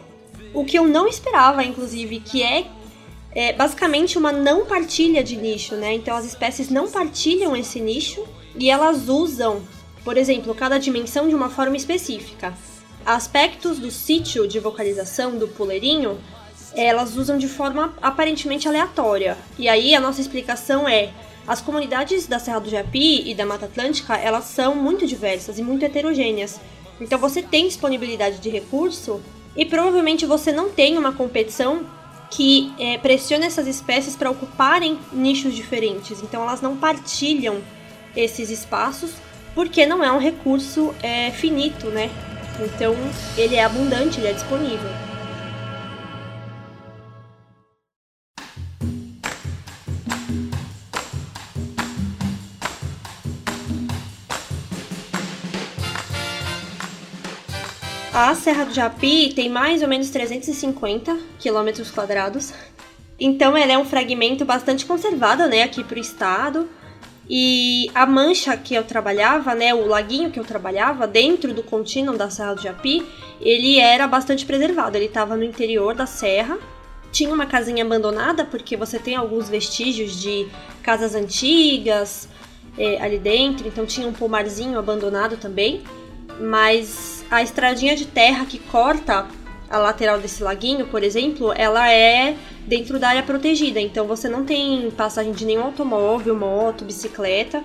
o 0.54 0.66
que 0.66 0.78
eu 0.78 0.88
não 0.88 1.08
esperava, 1.08 1.64
inclusive, 1.64 2.20
que 2.20 2.42
é, 2.42 2.66
é, 3.32 3.54
basicamente 3.54 4.18
uma 4.18 4.32
não 4.32 4.66
partilha 4.66 5.24
de 5.24 5.36
nicho, 5.36 5.76
né? 5.76 5.94
Então 5.94 6.16
as 6.16 6.26
espécies 6.26 6.70
não 6.70 6.90
partilham 6.90 7.56
esse 7.56 7.80
nicho 7.80 8.26
e 8.58 8.70
elas 8.70 9.10
usam, 9.10 9.62
por 10.04 10.18
exemplo, 10.18 10.56
cada 10.56 10.78
dimensão 10.80 11.28
de 11.28 11.36
uma 11.36 11.50
forma 11.50 11.76
específica. 11.76 12.54
Aspectos 13.06 13.78
do 13.78 13.92
sítio 13.92 14.48
de 14.48 14.60
vocalização 14.60 15.38
do 15.38 15.48
puleirinho, 15.48 16.18
elas 16.74 17.16
usam 17.16 17.38
de 17.38 17.48
forma 17.48 17.94
aparentemente 18.02 18.68
aleatória. 18.68 19.38
E 19.60 19.70
aí 19.70 19.94
a 19.94 20.00
nossa 20.00 20.22
explicação 20.22 20.88
é 20.88 21.12
as 21.48 21.62
comunidades 21.62 22.26
da 22.26 22.40
Serra 22.40 22.60
do 22.60 22.70
Japi 22.70 23.30
e 23.30 23.36
da 23.36 23.46
Mata 23.46 23.66
Atlântica, 23.66 24.16
elas 24.16 24.46
são 24.46 24.76
muito 24.76 25.06
diversas 25.06 25.60
e 25.60 25.64
muito 25.64 25.86
heterogêneas. 25.86 26.60
Então 27.00 27.20
você 27.20 27.42
tem 27.42 27.68
disponibilidade 27.68 28.40
de 28.40 28.50
recurso 28.50 29.22
e 29.56 29.66
provavelmente 29.66 30.26
você 30.26 30.52
não 30.52 30.70
tem 30.70 30.98
uma 30.98 31.12
competição 31.12 31.86
que 32.32 32.74
é, 32.80 32.98
pressione 32.98 33.46
essas 33.46 33.68
espécies 33.68 34.16
para 34.16 34.30
ocuparem 34.30 35.00
nichos 35.14 35.54
diferentes. 35.54 36.22
Então 36.24 36.42
elas 36.42 36.62
não 36.62 36.76
partilham 36.76 37.62
esses 38.16 38.50
espaços 38.50 39.12
porque 39.54 39.86
não 39.86 40.04
é 40.04 40.12
um 40.12 40.20
recurso 40.20 40.94
é, 41.02 41.32
finito, 41.32 41.88
né? 41.88 42.10
Então 42.60 42.96
ele 43.38 43.56
é 43.56 43.64
abundante, 43.64 44.20
ele 44.20 44.28
é 44.28 44.34
disponível. 44.34 45.15
A 58.18 58.34
Serra 58.34 58.64
do 58.64 58.74
Japi 58.74 59.34
tem 59.34 59.50
mais 59.50 59.82
ou 59.82 59.90
menos 59.90 60.10
350 60.10 61.20
quilômetros 61.38 61.92
quadrados. 61.92 62.54
Então 63.20 63.58
ela 63.58 63.74
é 63.74 63.78
um 63.78 63.84
fragmento 63.84 64.46
bastante 64.46 64.86
conservado, 64.86 65.46
né, 65.48 65.64
aqui 65.64 65.84
pro 65.84 66.00
estado. 66.00 66.70
E 67.30 67.92
a 67.94 68.06
mancha 68.06 68.56
que 68.56 68.74
eu 68.74 68.86
trabalhava, 68.86 69.54
né, 69.54 69.74
o 69.74 69.86
laguinho 69.86 70.32
que 70.32 70.40
eu 70.40 70.46
trabalhava 70.46 71.06
dentro 71.06 71.54
do 71.54 71.62
contínuo 71.62 72.18
da 72.18 72.30
Serra 72.30 72.54
do 72.54 72.62
Japi, 72.62 73.06
ele 73.42 73.80
era 73.80 74.08
bastante 74.08 74.46
preservado. 74.46 74.96
Ele 74.96 75.08
estava 75.08 75.36
no 75.36 75.44
interior 75.44 75.94
da 75.94 76.06
serra. 76.06 76.58
Tinha 77.12 77.34
uma 77.34 77.46
casinha 77.46 77.84
abandonada 77.84 78.46
porque 78.46 78.78
você 78.78 78.98
tem 78.98 79.18
alguns 79.18 79.50
vestígios 79.50 80.22
de 80.22 80.48
casas 80.82 81.16
antigas 81.16 82.30
é, 82.78 82.98
ali 83.02 83.20
dentro. 83.20 83.68
Então 83.68 83.86
tinha 83.86 84.08
um 84.08 84.14
pomarzinho 84.14 84.80
abandonado 84.80 85.36
também. 85.36 85.84
Mas 86.40 87.24
a 87.30 87.42
estradinha 87.42 87.96
de 87.96 88.06
terra 88.06 88.46
que 88.46 88.60
corta 88.60 89.28
a 89.70 89.78
lateral 89.78 90.20
desse 90.20 90.44
laguinho, 90.44 90.88
por 90.88 91.04
exemplo, 91.04 91.54
ela 91.56 91.92
é 91.92 92.36
dentro 92.68 93.00
da 93.00 93.10
área 93.10 93.24
protegida. 93.24 93.80
Então 93.80 94.06
você 94.06 94.28
não 94.28 94.46
tem 94.46 94.92
passagem 94.92 95.32
de 95.32 95.46
nenhum 95.46 95.64
automóvel, 95.64 96.36
moto, 96.36 96.86
bicicleta 96.86 97.64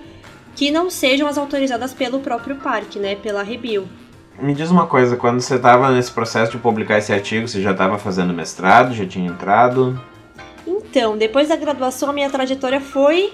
que 0.55 0.69
não 0.71 0.89
sejam 0.89 1.27
as 1.27 1.37
autorizadas 1.37 1.93
pelo 1.93 2.19
próprio 2.19 2.55
parque, 2.57 2.99
né, 2.99 3.15
pela 3.15 3.43
Rebio. 3.43 3.87
Me 4.39 4.53
diz 4.53 4.71
uma 4.71 4.87
coisa, 4.87 5.15
quando 5.15 5.39
você 5.39 5.55
estava 5.55 5.91
nesse 5.91 6.11
processo 6.11 6.51
de 6.51 6.57
publicar 6.57 6.97
esse 6.97 7.13
artigo, 7.13 7.47
você 7.47 7.61
já 7.61 7.71
estava 7.71 7.97
fazendo 7.97 8.33
mestrado, 8.33 8.93
já 8.93 9.05
tinha 9.05 9.29
entrado? 9.29 10.01
Então, 10.65 11.17
depois 11.17 11.49
da 11.49 11.55
graduação, 11.55 12.09
a 12.09 12.13
minha 12.13 12.29
trajetória 12.29 12.81
foi 12.81 13.33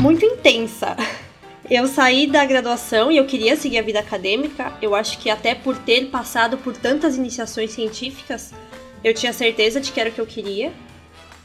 muito 0.00 0.24
intensa. 0.24 0.96
Eu 1.68 1.88
saí 1.88 2.28
da 2.28 2.44
graduação 2.44 3.10
e 3.10 3.16
eu 3.16 3.26
queria 3.26 3.56
seguir 3.56 3.78
a 3.78 3.82
vida 3.82 3.98
acadêmica. 3.98 4.72
Eu 4.80 4.94
acho 4.94 5.18
que 5.18 5.28
até 5.28 5.52
por 5.52 5.76
ter 5.76 6.06
passado 6.06 6.56
por 6.58 6.76
tantas 6.76 7.16
iniciações 7.16 7.72
científicas, 7.72 8.52
eu 9.02 9.12
tinha 9.12 9.32
certeza 9.32 9.80
de 9.80 9.90
que 9.90 10.00
era 10.00 10.10
o 10.10 10.12
que 10.12 10.20
eu 10.20 10.26
queria. 10.26 10.72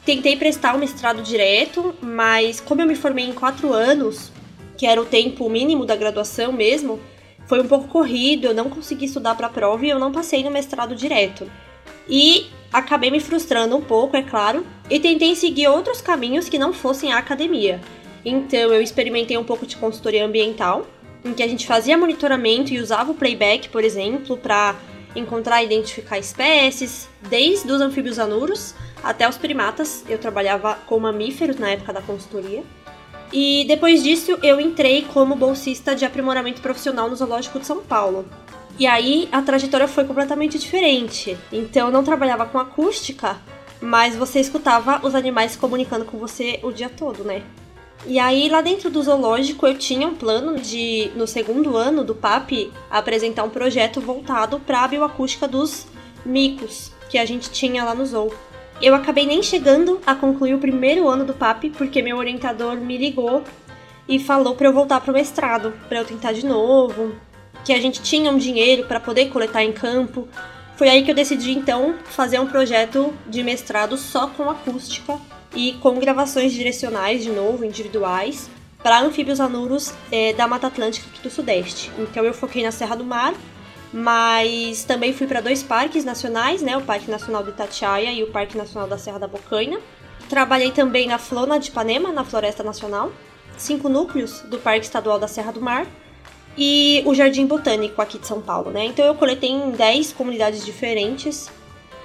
Tentei 0.06 0.36
prestar 0.36 0.76
o 0.76 0.78
mestrado 0.78 1.22
direto, 1.22 1.92
mas 2.00 2.60
como 2.60 2.80
eu 2.80 2.86
me 2.86 2.94
formei 2.94 3.24
em 3.24 3.32
quatro 3.32 3.72
anos, 3.72 4.30
que 4.78 4.86
era 4.86 5.02
o 5.02 5.04
tempo 5.04 5.50
mínimo 5.50 5.84
da 5.84 5.96
graduação 5.96 6.52
mesmo, 6.52 7.00
foi 7.48 7.60
um 7.60 7.66
pouco 7.66 7.88
corrido, 7.88 8.46
eu 8.46 8.54
não 8.54 8.70
consegui 8.70 9.06
estudar 9.06 9.34
para 9.34 9.48
a 9.48 9.50
prova 9.50 9.84
e 9.84 9.90
eu 9.90 9.98
não 9.98 10.12
passei 10.12 10.44
no 10.44 10.52
mestrado 10.52 10.94
direto. 10.94 11.50
E 12.08 12.46
acabei 12.72 13.10
me 13.10 13.18
frustrando 13.18 13.76
um 13.76 13.82
pouco, 13.82 14.16
é 14.16 14.22
claro, 14.22 14.64
e 14.88 15.00
tentei 15.00 15.34
seguir 15.34 15.66
outros 15.66 16.00
caminhos 16.00 16.48
que 16.48 16.58
não 16.58 16.72
fossem 16.72 17.12
a 17.12 17.18
academia. 17.18 17.80
Então 18.24 18.72
eu 18.72 18.80
experimentei 18.80 19.36
um 19.36 19.44
pouco 19.44 19.66
de 19.66 19.76
consultoria 19.76 20.24
ambiental, 20.24 20.86
em 21.24 21.32
que 21.32 21.42
a 21.42 21.48
gente 21.48 21.66
fazia 21.66 21.96
monitoramento 21.96 22.72
e 22.72 22.80
usava 22.80 23.12
o 23.12 23.14
playback, 23.14 23.68
por 23.68 23.84
exemplo, 23.84 24.36
para 24.36 24.76
encontrar 25.14 25.62
e 25.62 25.66
identificar 25.66 26.18
espécies, 26.18 27.08
desde 27.28 27.70
os 27.70 27.80
anfíbios 27.80 28.18
anuros 28.18 28.74
até 29.02 29.28
os 29.28 29.36
primatas. 29.36 30.04
Eu 30.08 30.18
trabalhava 30.18 30.74
com 30.86 30.98
mamíferos 30.98 31.58
na 31.58 31.70
época 31.70 31.92
da 31.92 32.02
consultoria. 32.02 32.62
E 33.32 33.64
depois 33.66 34.02
disso 34.02 34.38
eu 34.42 34.60
entrei 34.60 35.02
como 35.12 35.34
bolsista 35.34 35.94
de 35.94 36.04
aprimoramento 36.04 36.60
profissional 36.60 37.08
no 37.08 37.16
Zoológico 37.16 37.58
de 37.58 37.66
São 37.66 37.82
Paulo. 37.82 38.26
E 38.78 38.86
aí 38.86 39.28
a 39.32 39.42
trajetória 39.42 39.88
foi 39.88 40.04
completamente 40.04 40.58
diferente. 40.58 41.36
Então 41.50 41.86
eu 41.86 41.92
não 41.92 42.04
trabalhava 42.04 42.46
com 42.46 42.58
acústica, 42.58 43.40
mas 43.80 44.14
você 44.14 44.40
escutava 44.40 45.00
os 45.06 45.14
animais 45.14 45.56
comunicando 45.56 46.04
com 46.04 46.18
você 46.18 46.60
o 46.62 46.70
dia 46.70 46.88
todo, 46.88 47.24
né? 47.24 47.42
E 48.04 48.18
aí, 48.18 48.48
lá 48.48 48.60
dentro 48.60 48.90
do 48.90 49.00
zoológico, 49.00 49.64
eu 49.64 49.78
tinha 49.78 50.08
um 50.08 50.14
plano 50.14 50.58
de, 50.58 51.12
no 51.14 51.24
segundo 51.24 51.76
ano 51.76 52.02
do 52.02 52.16
PAP, 52.16 52.72
apresentar 52.90 53.44
um 53.44 53.50
projeto 53.50 54.00
voltado 54.00 54.58
para 54.58 54.82
a 54.82 54.88
bioacústica 54.88 55.46
dos 55.46 55.86
micos 56.26 56.90
que 57.08 57.16
a 57.16 57.24
gente 57.24 57.50
tinha 57.50 57.84
lá 57.84 57.94
no 57.94 58.04
zoo. 58.04 58.34
Eu 58.80 58.96
acabei 58.96 59.24
nem 59.24 59.40
chegando 59.40 60.00
a 60.04 60.16
concluir 60.16 60.54
o 60.54 60.58
primeiro 60.58 61.08
ano 61.08 61.24
do 61.24 61.32
PAP, 61.32 61.66
porque 61.78 62.02
meu 62.02 62.16
orientador 62.16 62.74
me 62.76 62.98
ligou 62.98 63.44
e 64.08 64.18
falou 64.18 64.56
para 64.56 64.66
eu 64.66 64.72
voltar 64.72 65.00
para 65.00 65.12
o 65.12 65.14
mestrado, 65.14 65.72
para 65.88 65.98
eu 65.98 66.04
tentar 66.04 66.32
de 66.32 66.44
novo, 66.44 67.14
que 67.64 67.72
a 67.72 67.80
gente 67.80 68.02
tinha 68.02 68.32
um 68.32 68.36
dinheiro 68.36 68.84
para 68.88 68.98
poder 68.98 69.28
coletar 69.28 69.62
em 69.62 69.72
campo. 69.72 70.26
Foi 70.74 70.88
aí 70.88 71.04
que 71.04 71.10
eu 71.12 71.14
decidi 71.14 71.52
então 71.52 71.94
fazer 72.04 72.40
um 72.40 72.48
projeto 72.48 73.14
de 73.28 73.44
mestrado 73.44 73.96
só 73.96 74.26
com 74.26 74.50
acústica 74.50 75.20
e 75.54 75.74
com 75.74 75.98
gravações 75.98 76.52
direcionais, 76.52 77.22
de 77.22 77.30
novo, 77.30 77.64
individuais, 77.64 78.50
para 78.82 79.00
anfíbios 79.00 79.40
anuros 79.40 79.92
é, 80.10 80.32
da 80.32 80.48
Mata 80.48 80.66
Atlântica 80.66 81.06
aqui 81.08 81.22
do 81.22 81.30
Sudeste. 81.30 81.90
Então 81.98 82.24
eu 82.24 82.34
foquei 82.34 82.62
na 82.62 82.72
Serra 82.72 82.96
do 82.96 83.04
Mar, 83.04 83.34
mas 83.92 84.84
também 84.84 85.12
fui 85.12 85.26
para 85.26 85.40
dois 85.40 85.62
parques 85.62 86.04
nacionais, 86.04 86.62
né, 86.62 86.76
o 86.76 86.82
Parque 86.82 87.10
Nacional 87.10 87.42
do 87.42 87.50
Itatiaia 87.50 88.10
e 88.12 88.22
o 88.22 88.30
Parque 88.30 88.56
Nacional 88.56 88.88
da 88.88 88.98
Serra 88.98 89.18
da 89.18 89.28
Bocaina. 89.28 89.78
Trabalhei 90.28 90.70
também 90.70 91.06
na 91.06 91.18
Flona 91.18 91.58
de 91.58 91.68
Ipanema, 91.68 92.10
na 92.10 92.24
Floresta 92.24 92.62
Nacional, 92.62 93.12
cinco 93.56 93.88
núcleos 93.88 94.40
do 94.42 94.58
Parque 94.58 94.86
Estadual 94.86 95.18
da 95.18 95.28
Serra 95.28 95.52
do 95.52 95.60
Mar 95.60 95.86
e 96.56 97.02
o 97.06 97.14
Jardim 97.14 97.46
Botânico 97.46 98.00
aqui 98.00 98.18
de 98.18 98.26
São 98.26 98.40
Paulo, 98.40 98.70
né? 98.70 98.84
Então 98.84 99.04
eu 99.04 99.14
coletei 99.14 99.50
em 99.50 99.70
10 99.70 100.12
comunidades 100.12 100.64
diferentes 100.64 101.50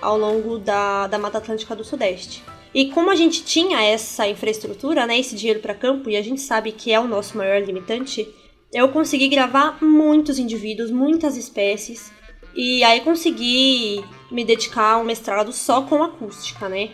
ao 0.01 0.17
longo 0.17 0.57
da, 0.57 1.07
da 1.07 1.17
Mata 1.17 1.37
Atlântica 1.37 1.75
do 1.75 1.83
Sudeste. 1.83 2.43
E 2.77 2.91
como 2.91 3.09
a 3.09 3.15
gente 3.15 3.43
tinha 3.43 3.81
essa 3.81 4.27
infraestrutura, 4.27 5.07
né, 5.07 5.17
esse 5.17 5.35
dinheiro 5.35 5.61
para 5.61 5.73
campo, 5.73 6.11
e 6.11 6.15
a 6.15 6.21
gente 6.21 6.39
sabe 6.39 6.71
que 6.71 6.93
é 6.93 6.99
o 6.99 7.07
nosso 7.07 7.35
maior 7.35 7.59
limitante, 7.59 8.31
eu 8.71 8.87
consegui 8.89 9.27
gravar 9.29 9.83
muitos 9.83 10.37
indivíduos, 10.37 10.91
muitas 10.91 11.35
espécies, 11.37 12.13
e 12.55 12.83
aí 12.83 13.01
consegui 13.01 14.05
me 14.29 14.45
dedicar 14.45 14.91
a 14.91 14.97
um 14.99 15.03
mestrado 15.03 15.51
só 15.51 15.81
com 15.81 16.03
acústica, 16.03 16.69
né? 16.69 16.91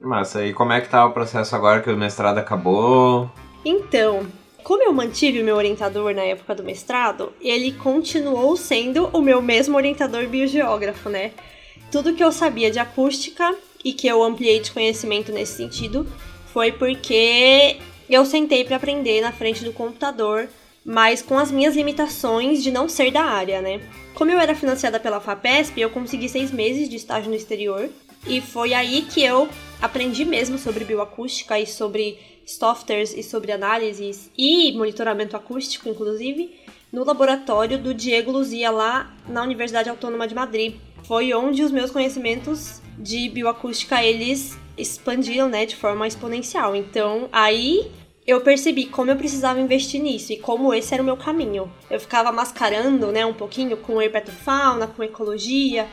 Massa, 0.00 0.44
e 0.44 0.52
como 0.52 0.72
é 0.72 0.80
que 0.80 0.88
tá 0.88 1.06
o 1.06 1.12
processo 1.12 1.54
agora 1.54 1.80
que 1.80 1.88
o 1.88 1.96
mestrado 1.96 2.38
acabou? 2.38 3.30
Então, 3.64 4.26
como 4.64 4.82
eu 4.82 4.92
mantive 4.92 5.40
o 5.40 5.44
meu 5.44 5.54
orientador 5.54 6.12
na 6.12 6.22
época 6.22 6.56
do 6.56 6.64
mestrado, 6.64 7.32
ele 7.40 7.70
continuou 7.70 8.56
sendo 8.56 9.10
o 9.12 9.22
meu 9.22 9.40
mesmo 9.40 9.76
orientador 9.76 10.26
biogeógrafo, 10.26 11.08
né? 11.08 11.30
Tudo 11.92 12.14
que 12.14 12.24
eu 12.24 12.32
sabia 12.32 12.68
de 12.68 12.80
acústica 12.80 13.54
e 13.84 13.92
que 13.92 14.08
eu 14.08 14.22
ampliei 14.22 14.60
de 14.60 14.72
conhecimento 14.72 15.30
nesse 15.30 15.56
sentido 15.56 16.06
foi 16.52 16.72
porque 16.72 17.76
eu 18.08 18.24
sentei 18.24 18.64
para 18.64 18.76
aprender 18.76 19.20
na 19.20 19.32
frente 19.32 19.64
do 19.64 19.72
computador, 19.72 20.48
mas 20.84 21.20
com 21.20 21.38
as 21.38 21.50
minhas 21.50 21.76
limitações 21.76 22.62
de 22.62 22.70
não 22.70 22.88
ser 22.88 23.10
da 23.10 23.22
área, 23.22 23.60
né? 23.60 23.80
Como 24.14 24.30
eu 24.30 24.38
era 24.38 24.54
financiada 24.54 25.00
pela 25.00 25.20
FAPESP, 25.20 25.80
eu 25.80 25.90
consegui 25.90 26.28
seis 26.28 26.50
meses 26.50 26.88
de 26.88 26.96
estágio 26.96 27.30
no 27.30 27.36
exterior 27.36 27.90
e 28.26 28.40
foi 28.40 28.72
aí 28.72 29.02
que 29.02 29.22
eu 29.22 29.48
aprendi 29.82 30.24
mesmo 30.24 30.58
sobre 30.58 30.84
bioacústica 30.84 31.58
e 31.58 31.66
sobre 31.66 32.18
softwares 32.46 33.12
e 33.14 33.22
sobre 33.22 33.52
análises 33.52 34.30
e 34.36 34.72
monitoramento 34.72 35.36
acústico, 35.36 35.88
inclusive, 35.88 36.54
no 36.92 37.04
laboratório 37.04 37.78
do 37.78 37.92
Diego 37.92 38.30
Luzia 38.30 38.70
lá 38.70 39.12
na 39.28 39.42
Universidade 39.42 39.90
Autônoma 39.90 40.28
de 40.28 40.34
Madrid. 40.34 40.76
Foi 41.06 41.32
onde 41.34 41.62
os 41.62 41.70
meus 41.70 41.90
conhecimentos 41.90 42.80
de 42.98 43.28
bioacústica 43.28 44.02
eles 44.02 44.58
expandiram, 44.76 45.48
né, 45.48 45.66
de 45.66 45.76
forma 45.76 46.06
exponencial. 46.06 46.74
Então, 46.74 47.28
aí 47.32 47.90
eu 48.26 48.40
percebi 48.40 48.86
como 48.86 49.10
eu 49.10 49.16
precisava 49.16 49.60
investir 49.60 50.02
nisso 50.02 50.32
e 50.32 50.38
como 50.38 50.72
esse 50.72 50.94
era 50.94 51.02
o 51.02 51.06
meu 51.06 51.16
caminho. 51.16 51.70
Eu 51.90 52.00
ficava 52.00 52.32
mascarando, 52.32 53.12
né, 53.12 53.24
um 53.26 53.34
pouquinho 53.34 53.76
com 53.76 54.00
herpetofauna, 54.00 54.86
com 54.86 55.02
ecologia. 55.02 55.86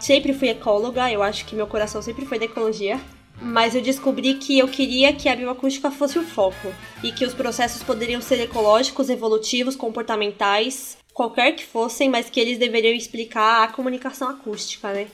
Sempre 0.00 0.32
fui 0.32 0.48
ecóloga, 0.48 1.10
eu 1.10 1.22
acho 1.22 1.44
que 1.44 1.54
meu 1.54 1.66
coração 1.66 2.02
sempre 2.02 2.26
foi 2.26 2.38
da 2.38 2.46
ecologia. 2.46 3.00
Mas 3.40 3.76
eu 3.76 3.80
descobri 3.80 4.34
que 4.34 4.58
eu 4.58 4.66
queria 4.66 5.12
que 5.12 5.28
a 5.28 5.36
bioacústica 5.36 5.92
fosse 5.92 6.18
o 6.18 6.24
foco 6.24 6.74
e 7.04 7.12
que 7.12 7.24
os 7.24 7.32
processos 7.32 7.84
poderiam 7.84 8.20
ser 8.20 8.40
ecológicos, 8.40 9.08
evolutivos, 9.08 9.76
comportamentais, 9.76 10.97
qualquer 11.18 11.50
que 11.56 11.64
fossem, 11.64 12.08
mas 12.08 12.30
que 12.30 12.38
eles 12.38 12.58
deveriam 12.58 12.94
explicar 12.94 13.64
a 13.64 13.72
comunicação 13.72 14.28
acústica, 14.28 14.92
né? 14.92 15.08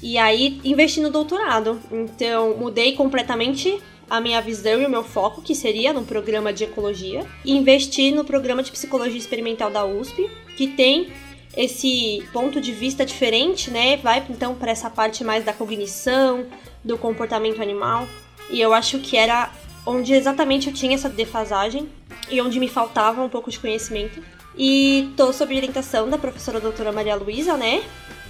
E 0.00 0.16
aí 0.16 0.60
investi 0.64 1.00
no 1.00 1.10
doutorado. 1.10 1.80
Então 1.90 2.56
mudei 2.56 2.92
completamente 2.92 3.82
a 4.08 4.20
minha 4.20 4.40
visão 4.40 4.80
e 4.80 4.86
o 4.86 4.88
meu 4.88 5.02
foco, 5.02 5.42
que 5.42 5.56
seria 5.56 5.92
no 5.92 6.04
programa 6.04 6.52
de 6.52 6.62
ecologia, 6.62 7.26
e 7.44 7.56
investi 7.56 8.12
no 8.12 8.24
programa 8.24 8.62
de 8.62 8.70
psicologia 8.70 9.18
experimental 9.18 9.68
da 9.68 9.84
USP, 9.84 10.30
que 10.56 10.68
tem 10.68 11.08
esse 11.56 12.22
ponto 12.32 12.60
de 12.60 12.70
vista 12.70 13.04
diferente, 13.04 13.68
né? 13.68 13.96
Vai 13.96 14.24
então 14.30 14.54
para 14.54 14.70
essa 14.70 14.88
parte 14.88 15.24
mais 15.24 15.44
da 15.44 15.52
cognição, 15.52 16.46
do 16.84 16.96
comportamento 16.96 17.60
animal. 17.60 18.06
E 18.48 18.60
eu 18.60 18.72
acho 18.72 19.00
que 19.00 19.16
era 19.16 19.50
onde 19.84 20.14
exatamente 20.14 20.68
eu 20.68 20.72
tinha 20.72 20.94
essa 20.94 21.08
defasagem 21.08 21.88
e 22.30 22.40
onde 22.40 22.60
me 22.60 22.68
faltava 22.68 23.20
um 23.20 23.28
pouco 23.28 23.50
de 23.50 23.58
conhecimento. 23.58 24.37
E 24.58 25.12
tô 25.16 25.32
sob 25.32 25.54
orientação 25.54 26.10
da 26.10 26.18
professora 26.18 26.58
doutora 26.58 26.90
Maria 26.90 27.14
Luísa, 27.14 27.56
né? 27.56 27.84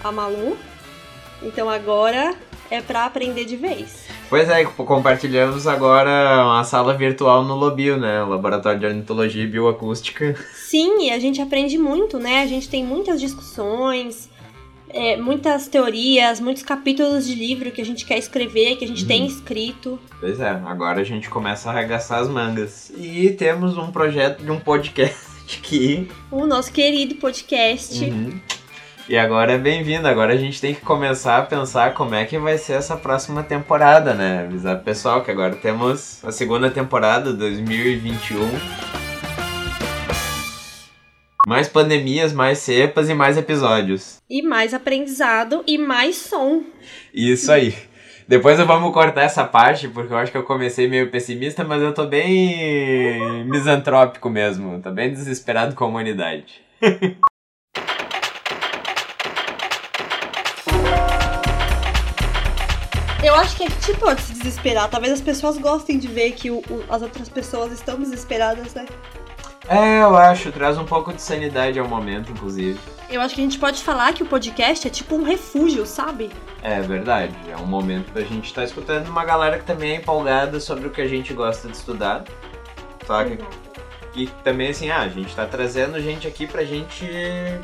A 0.04 0.12
Malu. 0.12 0.58
Então 1.42 1.70
agora 1.70 2.34
é 2.70 2.82
para 2.82 3.06
aprender 3.06 3.46
de 3.46 3.56
vez. 3.56 4.06
Pois 4.28 4.46
é, 4.50 4.62
compartilhamos 4.64 5.66
agora 5.66 6.44
uma 6.44 6.62
sala 6.64 6.92
virtual 6.94 7.42
no 7.44 7.54
Lobio, 7.54 7.96
né? 7.96 8.22
Laboratório 8.22 8.78
de 8.78 8.84
Ornitologia 8.84 9.42
e 9.42 9.46
Bioacústica. 9.46 10.36
Sim, 10.52 11.06
e 11.06 11.10
a 11.10 11.18
gente 11.18 11.40
aprende 11.40 11.78
muito, 11.78 12.18
né? 12.18 12.42
A 12.42 12.46
gente 12.46 12.68
tem 12.68 12.84
muitas 12.84 13.18
discussões, 13.18 14.28
é, 14.90 15.16
muitas 15.16 15.66
teorias, 15.66 16.40
muitos 16.40 16.62
capítulos 16.62 17.26
de 17.26 17.34
livro 17.34 17.70
que 17.70 17.80
a 17.80 17.84
gente 17.84 18.04
quer 18.04 18.18
escrever, 18.18 18.76
que 18.76 18.84
a 18.84 18.88
gente 18.88 19.02
uhum. 19.02 19.08
tem 19.08 19.26
escrito. 19.26 19.98
Pois 20.20 20.38
é, 20.40 20.50
agora 20.50 21.00
a 21.00 21.04
gente 21.04 21.30
começa 21.30 21.70
a 21.70 21.72
arregaçar 21.72 22.20
as 22.20 22.28
mangas. 22.28 22.92
E 22.98 23.30
temos 23.30 23.78
um 23.78 23.90
projeto 23.90 24.42
de 24.42 24.50
um 24.50 24.60
podcast 24.60 25.27
que. 25.56 26.08
O 26.30 26.46
nosso 26.46 26.70
querido 26.70 27.14
podcast. 27.14 28.04
Uhum 28.04 28.38
e 29.08 29.16
agora 29.16 29.52
é 29.52 29.58
bem-vindo. 29.58 30.06
Agora 30.06 30.34
a 30.34 30.36
gente 30.36 30.60
tem 30.60 30.74
que 30.74 30.82
começar 30.82 31.38
a 31.38 31.42
pensar 31.42 31.94
como 31.94 32.14
é 32.14 32.26
que 32.26 32.38
vai 32.38 32.58
ser 32.58 32.74
essa 32.74 32.94
próxima 32.94 33.42
temporada, 33.42 34.12
né? 34.12 34.42
Avisar 34.42 34.76
o 34.76 34.84
pessoal 34.84 35.24
que 35.24 35.30
agora 35.30 35.56
temos 35.56 36.22
a 36.22 36.30
segunda 36.30 36.70
temporada 36.70 37.32
2021. 37.32 38.38
Mais 41.46 41.66
pandemias, 41.66 42.34
mais 42.34 42.58
cepas 42.58 43.08
e 43.08 43.14
mais 43.14 43.38
episódios. 43.38 44.18
E 44.28 44.42
mais 44.42 44.74
aprendizado 44.74 45.64
e 45.66 45.78
mais 45.78 46.16
som. 46.16 46.62
Isso 47.14 47.50
aí. 47.50 47.74
Depois 48.28 48.58
vamos 48.58 48.92
cortar 48.92 49.22
essa 49.22 49.42
parte, 49.42 49.88
porque 49.88 50.12
eu 50.12 50.18
acho 50.18 50.30
que 50.30 50.36
eu 50.36 50.42
comecei 50.42 50.86
meio 50.86 51.10
pessimista, 51.10 51.64
mas 51.64 51.80
eu 51.80 51.94
tô 51.94 52.04
bem 52.04 53.42
misantrópico 53.46 54.28
mesmo. 54.28 54.82
Tô 54.82 54.90
bem 54.90 55.10
desesperado 55.10 55.74
com 55.74 55.84
a 55.84 55.86
humanidade. 55.88 56.60
Eu 63.24 63.34
acho 63.34 63.56
que 63.56 63.64
a 63.64 63.68
gente 63.68 63.94
pode 63.98 64.22
se 64.22 64.32
desesperar. 64.32 64.88
Talvez 64.88 65.12
as 65.12 65.20
pessoas 65.20 65.58
gostem 65.58 65.98
de 65.98 66.06
ver 66.06 66.32
que 66.32 66.50
o, 66.50 66.58
o, 66.58 66.84
as 66.88 67.02
outras 67.02 67.28
pessoas 67.28 67.72
estão 67.72 67.98
desesperadas, 67.98 68.74
né? 68.74 68.86
É, 69.68 70.02
eu 70.02 70.16
acho. 70.16 70.50
Traz 70.50 70.78
um 70.78 70.84
pouco 70.84 71.12
de 71.12 71.20
sanidade 71.20 71.78
ao 71.78 71.86
momento, 71.86 72.32
inclusive. 72.32 72.78
Eu 73.10 73.20
acho 73.20 73.34
que 73.34 73.40
a 73.40 73.44
gente 73.44 73.58
pode 73.58 73.82
falar 73.82 74.12
que 74.12 74.22
o 74.22 74.26
podcast 74.26 74.86
é 74.86 74.90
tipo 74.90 75.14
um 75.14 75.22
refúgio, 75.22 75.86
sabe? 75.86 76.30
É 76.62 76.80
verdade. 76.80 77.34
É 77.50 77.56
um 77.56 77.66
momento 77.66 78.10
pra 78.12 78.22
gente 78.22 78.46
estar 78.46 78.62
tá 78.62 78.66
escutando 78.66 79.08
uma 79.08 79.24
galera 79.24 79.58
que 79.58 79.64
também 79.64 79.92
é 79.92 79.96
empolgada 79.96 80.58
sobre 80.58 80.86
o 80.86 80.90
que 80.90 81.00
a 81.00 81.08
gente 81.08 81.32
gosta 81.32 81.68
de 81.68 81.76
estudar. 81.76 82.24
Exato. 83.02 83.38
E 84.14 84.26
também, 84.42 84.70
assim, 84.70 84.90
ah, 84.90 85.02
a 85.02 85.08
gente 85.08 85.34
tá 85.34 85.46
trazendo 85.46 86.00
gente 86.00 86.26
aqui 86.26 86.46
pra 86.46 86.64
gente, 86.64 87.06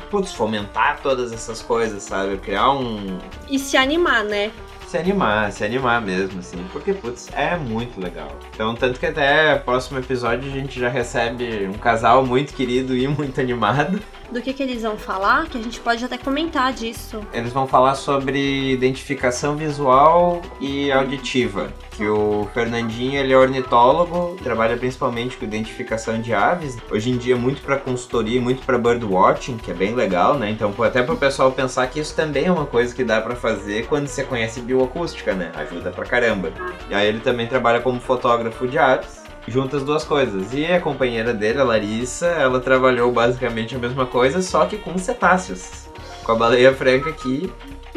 putz, 0.09 0.31
fomentar 0.31 0.99
todas 1.01 1.33
essas 1.33 1.61
coisas, 1.61 2.03
sabe? 2.03 2.37
Criar 2.37 2.71
um. 2.71 3.19
E 3.49 3.59
se 3.59 3.75
animar, 3.75 4.23
né? 4.23 4.51
Se 4.95 4.97
animar, 4.97 5.51
se 5.51 5.63
animar 5.65 6.01
mesmo, 6.01 6.39
assim, 6.39 6.65
porque, 6.71 6.93
putz, 6.93 7.27
é 7.33 7.57
muito 7.57 7.99
legal. 7.99 8.29
Então, 8.53 8.73
tanto 8.75 8.97
que 8.97 9.05
até 9.05 9.55
próximo 9.55 9.99
episódio 9.99 10.49
a 10.49 10.53
gente 10.53 10.79
já 10.79 10.87
recebe 10.87 11.67
um 11.67 11.77
casal 11.77 12.25
muito 12.25 12.53
querido 12.53 12.95
e 12.95 13.05
muito 13.07 13.39
animado. 13.41 13.99
Do 14.31 14.41
que, 14.41 14.53
que 14.53 14.63
eles 14.63 14.81
vão 14.81 14.97
falar, 14.97 15.47
que 15.47 15.57
a 15.57 15.61
gente 15.61 15.79
pode 15.79 16.03
até 16.03 16.17
comentar 16.17 16.73
disso. 16.73 17.21
Eles 17.31 17.53
vão 17.53 17.67
falar 17.67 17.95
sobre 17.95 18.71
identificação 18.71 19.55
visual 19.55 20.41
e 20.59 20.91
auditiva. 20.91 21.71
Que 21.91 22.07
o 22.07 22.47
Fernandinho 22.53 23.19
ele 23.19 23.31
é 23.31 23.37
ornitólogo, 23.37 24.35
trabalha 24.43 24.75
principalmente 24.75 25.37
com 25.37 25.45
identificação 25.45 26.19
de 26.19 26.33
aves. 26.33 26.77
Hoje 26.91 27.09
em 27.11 27.17
dia 27.17 27.37
muito 27.37 27.61
para 27.61 27.77
consultoria, 27.77 28.41
muito 28.41 28.65
para 28.65 28.77
birdwatching, 28.77 29.57
que 29.57 29.71
é 29.71 29.73
bem 29.73 29.95
legal, 29.95 30.37
né? 30.37 30.49
Então 30.49 30.73
até 30.83 31.01
para 31.01 31.13
o 31.13 31.17
pessoal 31.17 31.51
pensar 31.51 31.87
que 31.87 31.99
isso 31.99 32.15
também 32.15 32.45
é 32.45 32.51
uma 32.51 32.65
coisa 32.65 32.93
que 32.93 33.03
dá 33.03 33.21
para 33.21 33.35
fazer 33.35 33.87
quando 33.87 34.07
você 34.07 34.23
conhece 34.23 34.59
bioacústica, 34.59 35.33
né? 35.33 35.51
Ajuda 35.55 35.91
pra 35.91 36.05
caramba. 36.05 36.51
E 36.89 36.93
aí 36.93 37.07
ele 37.07 37.19
também 37.19 37.47
trabalha 37.47 37.79
como 37.79 37.99
fotógrafo 37.99 38.67
de 38.67 38.77
aves 38.77 39.24
junta 39.47 39.77
as 39.77 39.83
duas 39.83 40.03
coisas. 40.03 40.53
E 40.53 40.65
a 40.65 40.79
companheira 40.79 41.33
dele, 41.33 41.59
a 41.59 41.63
Larissa, 41.63 42.27
ela 42.27 42.59
trabalhou 42.59 43.11
basicamente 43.11 43.75
a 43.75 43.79
mesma 43.79 44.05
coisa, 44.05 44.41
só 44.41 44.65
que 44.65 44.77
com 44.77 44.97
cetáceos. 44.97 45.87
Com 46.23 46.31
a 46.31 46.35
baleia 46.35 46.73
franca 46.73 47.09
aqui. 47.09 47.51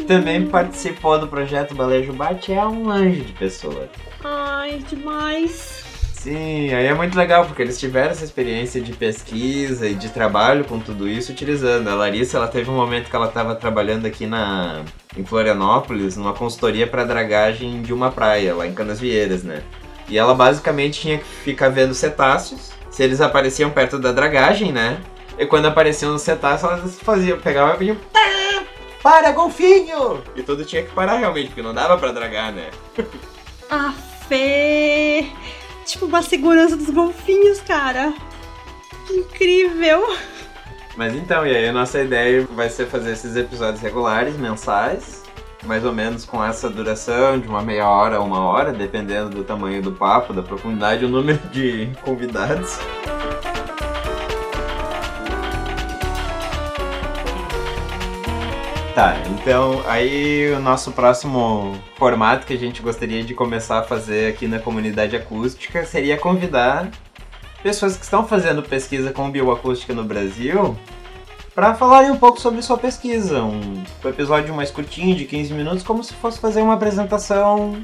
Também 0.07 0.45
participou 0.45 1.19
do 1.19 1.27
projeto 1.27 1.75
Baleia 1.75 2.03
Jubarte, 2.03 2.53
é 2.53 2.65
um 2.65 2.89
anjo 2.89 3.21
de 3.21 3.33
pessoa. 3.33 3.89
Ai, 4.23 4.83
demais. 4.89 5.83
Sim, 6.13 6.73
aí 6.73 6.85
é 6.85 6.93
muito 6.93 7.17
legal 7.17 7.45
porque 7.45 7.61
eles 7.61 7.79
tiveram 7.79 8.11
essa 8.11 8.25
experiência 8.25 8.81
de 8.81 8.91
pesquisa 8.91 9.87
e 9.87 9.95
de 9.95 10.09
trabalho 10.09 10.65
com 10.65 10.77
tudo 10.77 11.07
isso 11.07 11.31
utilizando. 11.31 11.87
A 11.87 11.95
Larissa, 11.95 12.37
ela 12.37 12.47
teve 12.47 12.69
um 12.69 12.75
momento 12.75 13.09
que 13.09 13.15
ela 13.15 13.27
estava 13.27 13.55
trabalhando 13.55 14.05
aqui 14.05 14.25
na 14.25 14.83
em 15.17 15.23
Florianópolis, 15.23 16.17
numa 16.17 16.33
consultoria 16.33 16.85
para 16.85 17.05
dragagem 17.05 17.81
de 17.81 17.93
uma 17.93 18.11
praia 18.11 18.53
lá 18.53 18.67
em 18.67 18.73
Canasvieiras, 18.73 19.43
né? 19.43 19.63
E 20.09 20.17
ela 20.17 20.33
basicamente 20.33 21.01
tinha 21.01 21.17
que 21.19 21.25
ficar 21.25 21.69
vendo 21.69 21.93
cetáceos, 21.93 22.71
se 22.89 23.03
eles 23.03 23.21
apareciam 23.21 23.69
perto 23.69 23.99
da 23.99 24.11
dragagem, 24.11 24.71
né? 24.71 24.99
E 25.37 25.45
quando 25.45 25.67
apareciam 25.67 26.15
os 26.15 26.21
cetáceos, 26.21 26.71
elas 26.71 26.99
faziam, 26.99 27.39
pegavam 27.39 27.75
e 27.75 27.77
pediam. 27.77 27.97
Para, 29.01 29.31
golfinho! 29.31 30.21
E 30.35 30.43
tudo 30.43 30.65
tinha 30.65 30.83
que 30.83 30.91
parar 30.91 31.17
realmente, 31.17 31.47
porque 31.47 31.61
não 31.61 31.73
dava 31.73 31.97
pra 31.97 32.11
dragar, 32.11 32.51
né? 32.51 32.69
ah, 33.69 33.93
Fê! 34.27 35.27
Tipo 35.85 36.05
uma 36.05 36.21
segurança 36.21 36.75
dos 36.75 36.89
golfinhos, 36.89 37.61
cara. 37.61 38.13
Que 39.07 39.13
incrível! 39.13 40.17
Mas 40.97 41.15
então, 41.15 41.47
e 41.47 41.55
aí 41.55 41.69
a 41.69 41.71
nossa 41.71 42.01
ideia 42.01 42.45
vai 42.51 42.69
ser 42.69 42.87
fazer 42.87 43.13
esses 43.13 43.35
episódios 43.35 43.81
regulares, 43.81 44.35
mensais 44.35 45.28
mais 45.65 45.83
ou 45.85 45.93
menos 45.93 46.25
com 46.25 46.43
essa 46.43 46.69
duração 46.69 47.39
de 47.39 47.47
uma 47.47 47.61
meia 47.61 47.87
hora 47.87 48.17
a 48.17 48.21
uma 48.21 48.39
hora, 48.39 48.71
dependendo 48.71 49.29
do 49.29 49.43
tamanho 49.43 49.81
do 49.81 49.91
papo, 49.91 50.33
da 50.33 50.41
profundidade 50.41 51.03
e 51.03 51.05
o 51.05 51.09
número 51.09 51.39
de 51.51 51.89
convidados. 52.01 52.79
Tá, 58.95 59.15
então 59.29 59.81
aí 59.87 60.51
o 60.51 60.59
nosso 60.59 60.91
próximo 60.91 61.77
formato 61.95 62.45
que 62.45 62.53
a 62.53 62.57
gente 62.57 62.81
gostaria 62.81 63.23
de 63.23 63.33
começar 63.33 63.79
a 63.79 63.83
fazer 63.83 64.33
aqui 64.33 64.45
na 64.45 64.59
comunidade 64.59 65.15
acústica 65.15 65.85
seria 65.85 66.17
convidar 66.17 66.89
pessoas 67.63 67.95
que 67.95 68.03
estão 68.03 68.27
fazendo 68.27 68.61
pesquisa 68.61 69.11
com 69.11 69.31
bioacústica 69.31 69.93
no 69.93 70.03
Brasil 70.03 70.77
para 71.59 71.75
falarem 71.75 72.09
um 72.09 72.15
pouco 72.15 72.39
sobre 72.39 72.61
sua 72.61 72.77
pesquisa. 72.77 73.43
Um 73.43 73.83
episódio 74.05 74.55
mais 74.55 74.71
curtinho, 74.71 75.13
de 75.13 75.25
15 75.25 75.53
minutos, 75.53 75.83
como 75.83 76.01
se 76.01 76.13
fosse 76.13 76.39
fazer 76.39 76.61
uma 76.61 76.75
apresentação 76.75 77.81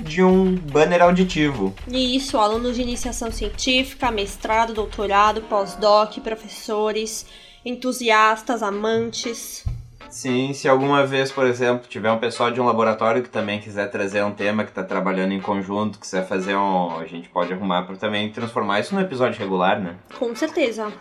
de 0.00 0.20
um 0.20 0.56
banner 0.56 1.00
auditivo. 1.00 1.72
Isso, 1.86 2.36
alunos 2.38 2.74
de 2.74 2.82
iniciação 2.82 3.30
científica, 3.30 4.10
mestrado, 4.10 4.74
doutorado, 4.74 5.42
pós-doc, 5.42 6.18
professores, 6.24 7.24
entusiastas, 7.64 8.64
amantes. 8.64 9.64
Sim, 10.10 10.52
se 10.52 10.68
alguma 10.68 11.06
vez, 11.06 11.30
por 11.30 11.46
exemplo, 11.46 11.86
tiver 11.88 12.10
um 12.10 12.18
pessoal 12.18 12.50
de 12.50 12.60
um 12.60 12.64
laboratório 12.64 13.22
que 13.22 13.30
também 13.30 13.60
quiser 13.60 13.92
trazer 13.92 14.24
um 14.24 14.32
tema 14.32 14.64
que 14.64 14.72
está 14.72 14.82
trabalhando 14.82 15.30
em 15.30 15.40
conjunto, 15.40 16.00
quiser 16.00 16.26
fazer 16.26 16.56
um. 16.56 16.98
A 16.98 17.06
gente 17.06 17.28
pode 17.28 17.52
arrumar 17.52 17.84
para 17.84 17.94
também 17.94 18.32
transformar 18.32 18.80
isso 18.80 18.92
num 18.92 19.00
episódio 19.00 19.38
regular, 19.38 19.80
né? 19.80 19.94
Com 20.18 20.34
certeza. 20.34 20.92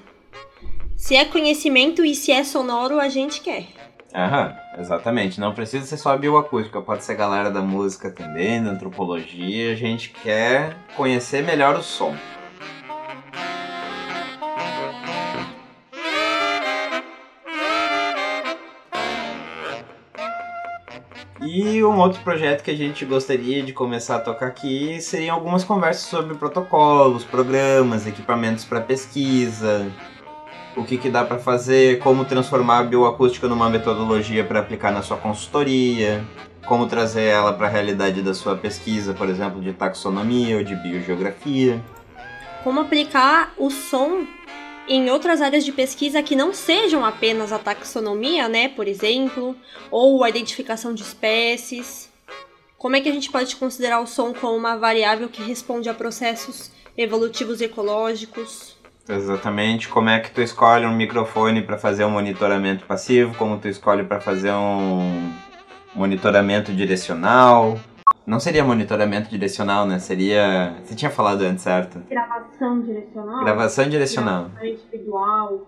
Se 1.02 1.16
é 1.16 1.26
conhecimento 1.26 2.06
e 2.06 2.14
se 2.14 2.32
é 2.32 2.44
sonoro, 2.44 3.00
a 3.00 3.10
gente 3.10 3.42
quer. 3.42 3.66
Aham, 4.14 4.56
exatamente. 4.78 5.40
Não 5.40 5.52
precisa 5.52 5.84
ser 5.84 5.98
só 5.98 6.16
bioacústica, 6.16 6.80
pode 6.80 7.04
ser 7.04 7.16
galera 7.16 7.50
da 7.50 7.60
música 7.60 8.12
também, 8.12 8.64
da 8.64 8.70
antropologia. 8.70 9.72
A 9.72 9.76
gente 9.76 10.12
quer 10.12 10.78
conhecer 10.96 11.44
melhor 11.44 11.76
o 11.76 11.82
som. 11.82 12.16
E 21.42 21.84
um 21.84 21.98
outro 21.98 22.22
projeto 22.22 22.64
que 22.64 22.70
a 22.70 22.78
gente 22.78 23.04
gostaria 23.06 23.64
de 23.64 23.74
começar 23.74 24.18
a 24.18 24.20
tocar 24.20 24.46
aqui 24.46 25.02
seriam 25.02 25.36
algumas 25.36 25.64
conversas 25.64 26.04
sobre 26.04 26.38
protocolos, 26.38 27.24
programas, 27.24 28.06
equipamentos 28.06 28.64
para 28.64 28.80
pesquisa, 28.80 29.92
o 30.76 30.84
que, 30.84 30.98
que 30.98 31.10
dá 31.10 31.24
para 31.24 31.38
fazer, 31.38 32.00
como 32.00 32.26
transformar 32.26 32.80
a 32.80 32.84
bioacústica 32.84 33.48
numa 33.48 33.70
metodologia 33.70 34.44
para 34.44 34.60
aplicar 34.60 34.92
na 34.92 35.02
sua 35.02 35.18
consultoria, 35.18 36.24
como 36.66 36.88
trazer 36.88 37.24
ela 37.24 37.54
para 37.54 37.68
a 37.68 37.70
realidade 37.70 38.22
da 38.22 38.34
sua 38.34 38.56
pesquisa, 38.56 39.14
por 39.14 39.28
exemplo, 39.28 39.62
de 39.62 39.74
taxonomia 39.74 40.58
ou 40.58 40.64
de 40.64 40.76
biogeografia. 40.76 41.84
Como 42.64 42.80
aplicar 42.80 43.54
o 43.58 43.70
som 43.70 44.26
em 44.88 45.10
outras 45.10 45.42
áreas 45.42 45.64
de 45.64 45.72
pesquisa 45.72 46.22
que 46.24 46.36
não 46.36 46.54
sejam 46.54 47.06
apenas 47.06 47.52
a 47.52 47.60
taxonomia, 47.60 48.48
né, 48.48 48.70
por 48.70 48.88
exemplo, 48.88 49.56
ou 49.90 50.24
a 50.24 50.30
identificação 50.30 50.94
de 50.94 51.02
espécies. 51.02 52.10
Como 52.78 52.96
é 52.96 53.02
que 53.02 53.10
a 53.10 53.12
gente 53.12 53.32
pode 53.32 53.56
considerar 53.56 54.00
o 54.00 54.08
som 54.08 54.34
como 54.34 54.56
uma 54.56 54.76
variável 54.76 55.30
que 55.30 55.44
responde 55.44 55.88
a 55.88 55.94
processos 55.94 56.72
evolutivos 56.98 57.62
ecológicos? 57.62 58.81
Exatamente. 59.08 59.90
Como 59.90 60.10
é 60.10 60.20
que 60.20 60.32
tu 60.32 60.42
escolhe 60.42 60.86
um 60.86 60.96
microfone 60.96 61.62
para 61.62 61.78
fazer 61.78 62.06
um 62.06 62.10
monitoramento 62.10 62.86
passivo? 62.86 63.36
Como 63.36 63.58
tu 63.58 63.68
escolhe 63.68 64.04
para 64.04 64.20
fazer 64.20 64.52
um 64.52 65.34
monitoramento 65.96 66.72
direcional? 66.72 67.80
Não 68.26 68.40
seria 68.40 68.64
monitoramento 68.64 69.30
direcional, 69.30 69.86
né? 69.86 70.00
Seria. 70.00 70.76
Você 70.84 70.96
tinha 70.96 71.12
falado 71.12 71.42
antes, 71.42 71.64
certo? 71.64 72.00
Gravação 72.10 72.82
direcional. 72.82 73.44
Gravação 73.44 73.90
direcional. 73.90 74.44
Gravação 74.44 74.68
individual. 74.68 75.68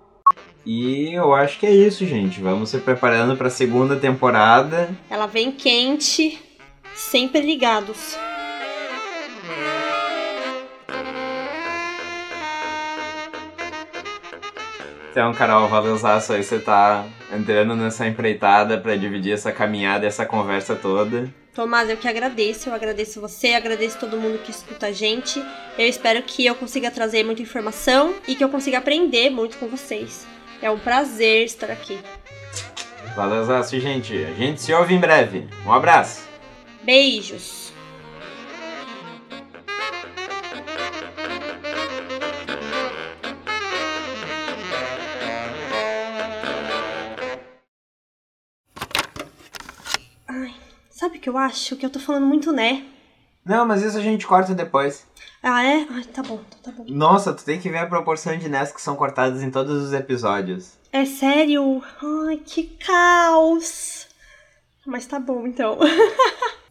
E 0.65 1.13
eu 1.13 1.34
acho 1.34 1.60
que 1.60 1.65
é 1.65 1.72
isso, 1.72 2.06
gente. 2.06 2.39
Vamos 2.41 2.69
se 2.69 2.78
preparando 2.78 3.36
para 3.36 3.48
a 3.48 3.52
segunda 3.52 3.98
temporada. 3.98 4.89
Ela 5.10 5.26
vem 5.26 5.52
quente, 5.52 6.39
sempre 6.96 7.41
ligados. 7.41 8.17
Então, 15.13 15.32
Carol, 15.32 15.67
valeuzaço 15.67 16.34
aí 16.34 16.43
você 16.43 16.58
tá 16.58 17.06
entrando 17.32 17.76
nessa 17.76 18.08
empreitada 18.08 18.80
para 18.80 18.95
dividir 18.95 19.32
essa 19.32 19.52
caminhada, 19.52 20.08
essa 20.08 20.26
conversa 20.26 20.76
toda. 20.76 21.32
Tomás, 21.54 21.88
eu 21.88 21.97
que 21.97 22.08
agradeço, 22.08 22.67
eu 22.67 22.73
agradeço 22.73 23.21
você, 23.21 23.49
agradeço 23.49 23.99
todo 23.99 24.19
mundo 24.19 24.39
que 24.39 24.49
escuta 24.49 24.88
a 24.88 24.91
gente. 24.91 25.39
Eu 25.78 25.88
espero 25.88 26.23
que 26.23 26.43
eu 26.43 26.56
consiga 26.56 26.89
trazer 26.89 27.23
muita 27.23 27.43
informação 27.43 28.15
e 28.28 28.34
que 28.34 28.43
eu 28.43 28.49
consiga 28.49 28.80
aprender 28.80 29.30
muito 29.30 29.60
com 29.60 29.67
vocês. 29.67 30.26
É 30.60 30.71
um 30.71 30.80
prazer 30.80 31.45
estar 31.45 31.69
aqui. 31.69 31.99
Valeuzaço, 33.15 33.80
gente. 33.80 34.15
A 34.15 34.34
gente 34.34 34.63
se 34.63 34.73
ouve 34.73 34.95
em 34.95 34.99
breve. 34.99 35.47
Um 35.63 35.71
abraço. 35.71 36.28
Beijos. 36.82 37.62
Eu 51.34 51.38
acho? 51.38 51.76
Que 51.76 51.86
eu 51.86 51.89
tô 51.89 52.00
falando 52.00 52.26
muito 52.26 52.52
né. 52.52 52.86
Não, 53.43 53.65
mas 53.65 53.82
isso 53.82 53.98
a 53.98 54.02
gente 54.02 54.26
corta 54.26 54.54
depois. 54.54 55.06
Ah, 55.41 55.63
é? 55.63 55.86
Ai, 55.89 56.04
tá 56.06 56.24
bom, 56.24 56.39
tá 56.62 56.72
bom. 56.72 56.86
Nossa, 56.88 57.34
tu 57.34 57.43
tem 57.43 57.60
que 57.60 57.69
ver 57.69 57.80
a 57.80 57.88
proporção 57.88 58.38
de 58.38 58.48
nés 58.48 58.72
que 58.72 58.82
são 58.82 58.96
cortadas 58.96 59.41
em 59.41 59.52
todos 59.52 59.84
os 59.84 59.91
episódios. 59.91 60.78
É 60.91 61.04
sério? 61.06 61.84
Ai, 62.28 62.38
que 62.38 62.63
caos. 62.63 64.08
Mas 64.86 65.06
tá 65.06 65.19
bom, 65.19 65.46
então. 65.46 65.78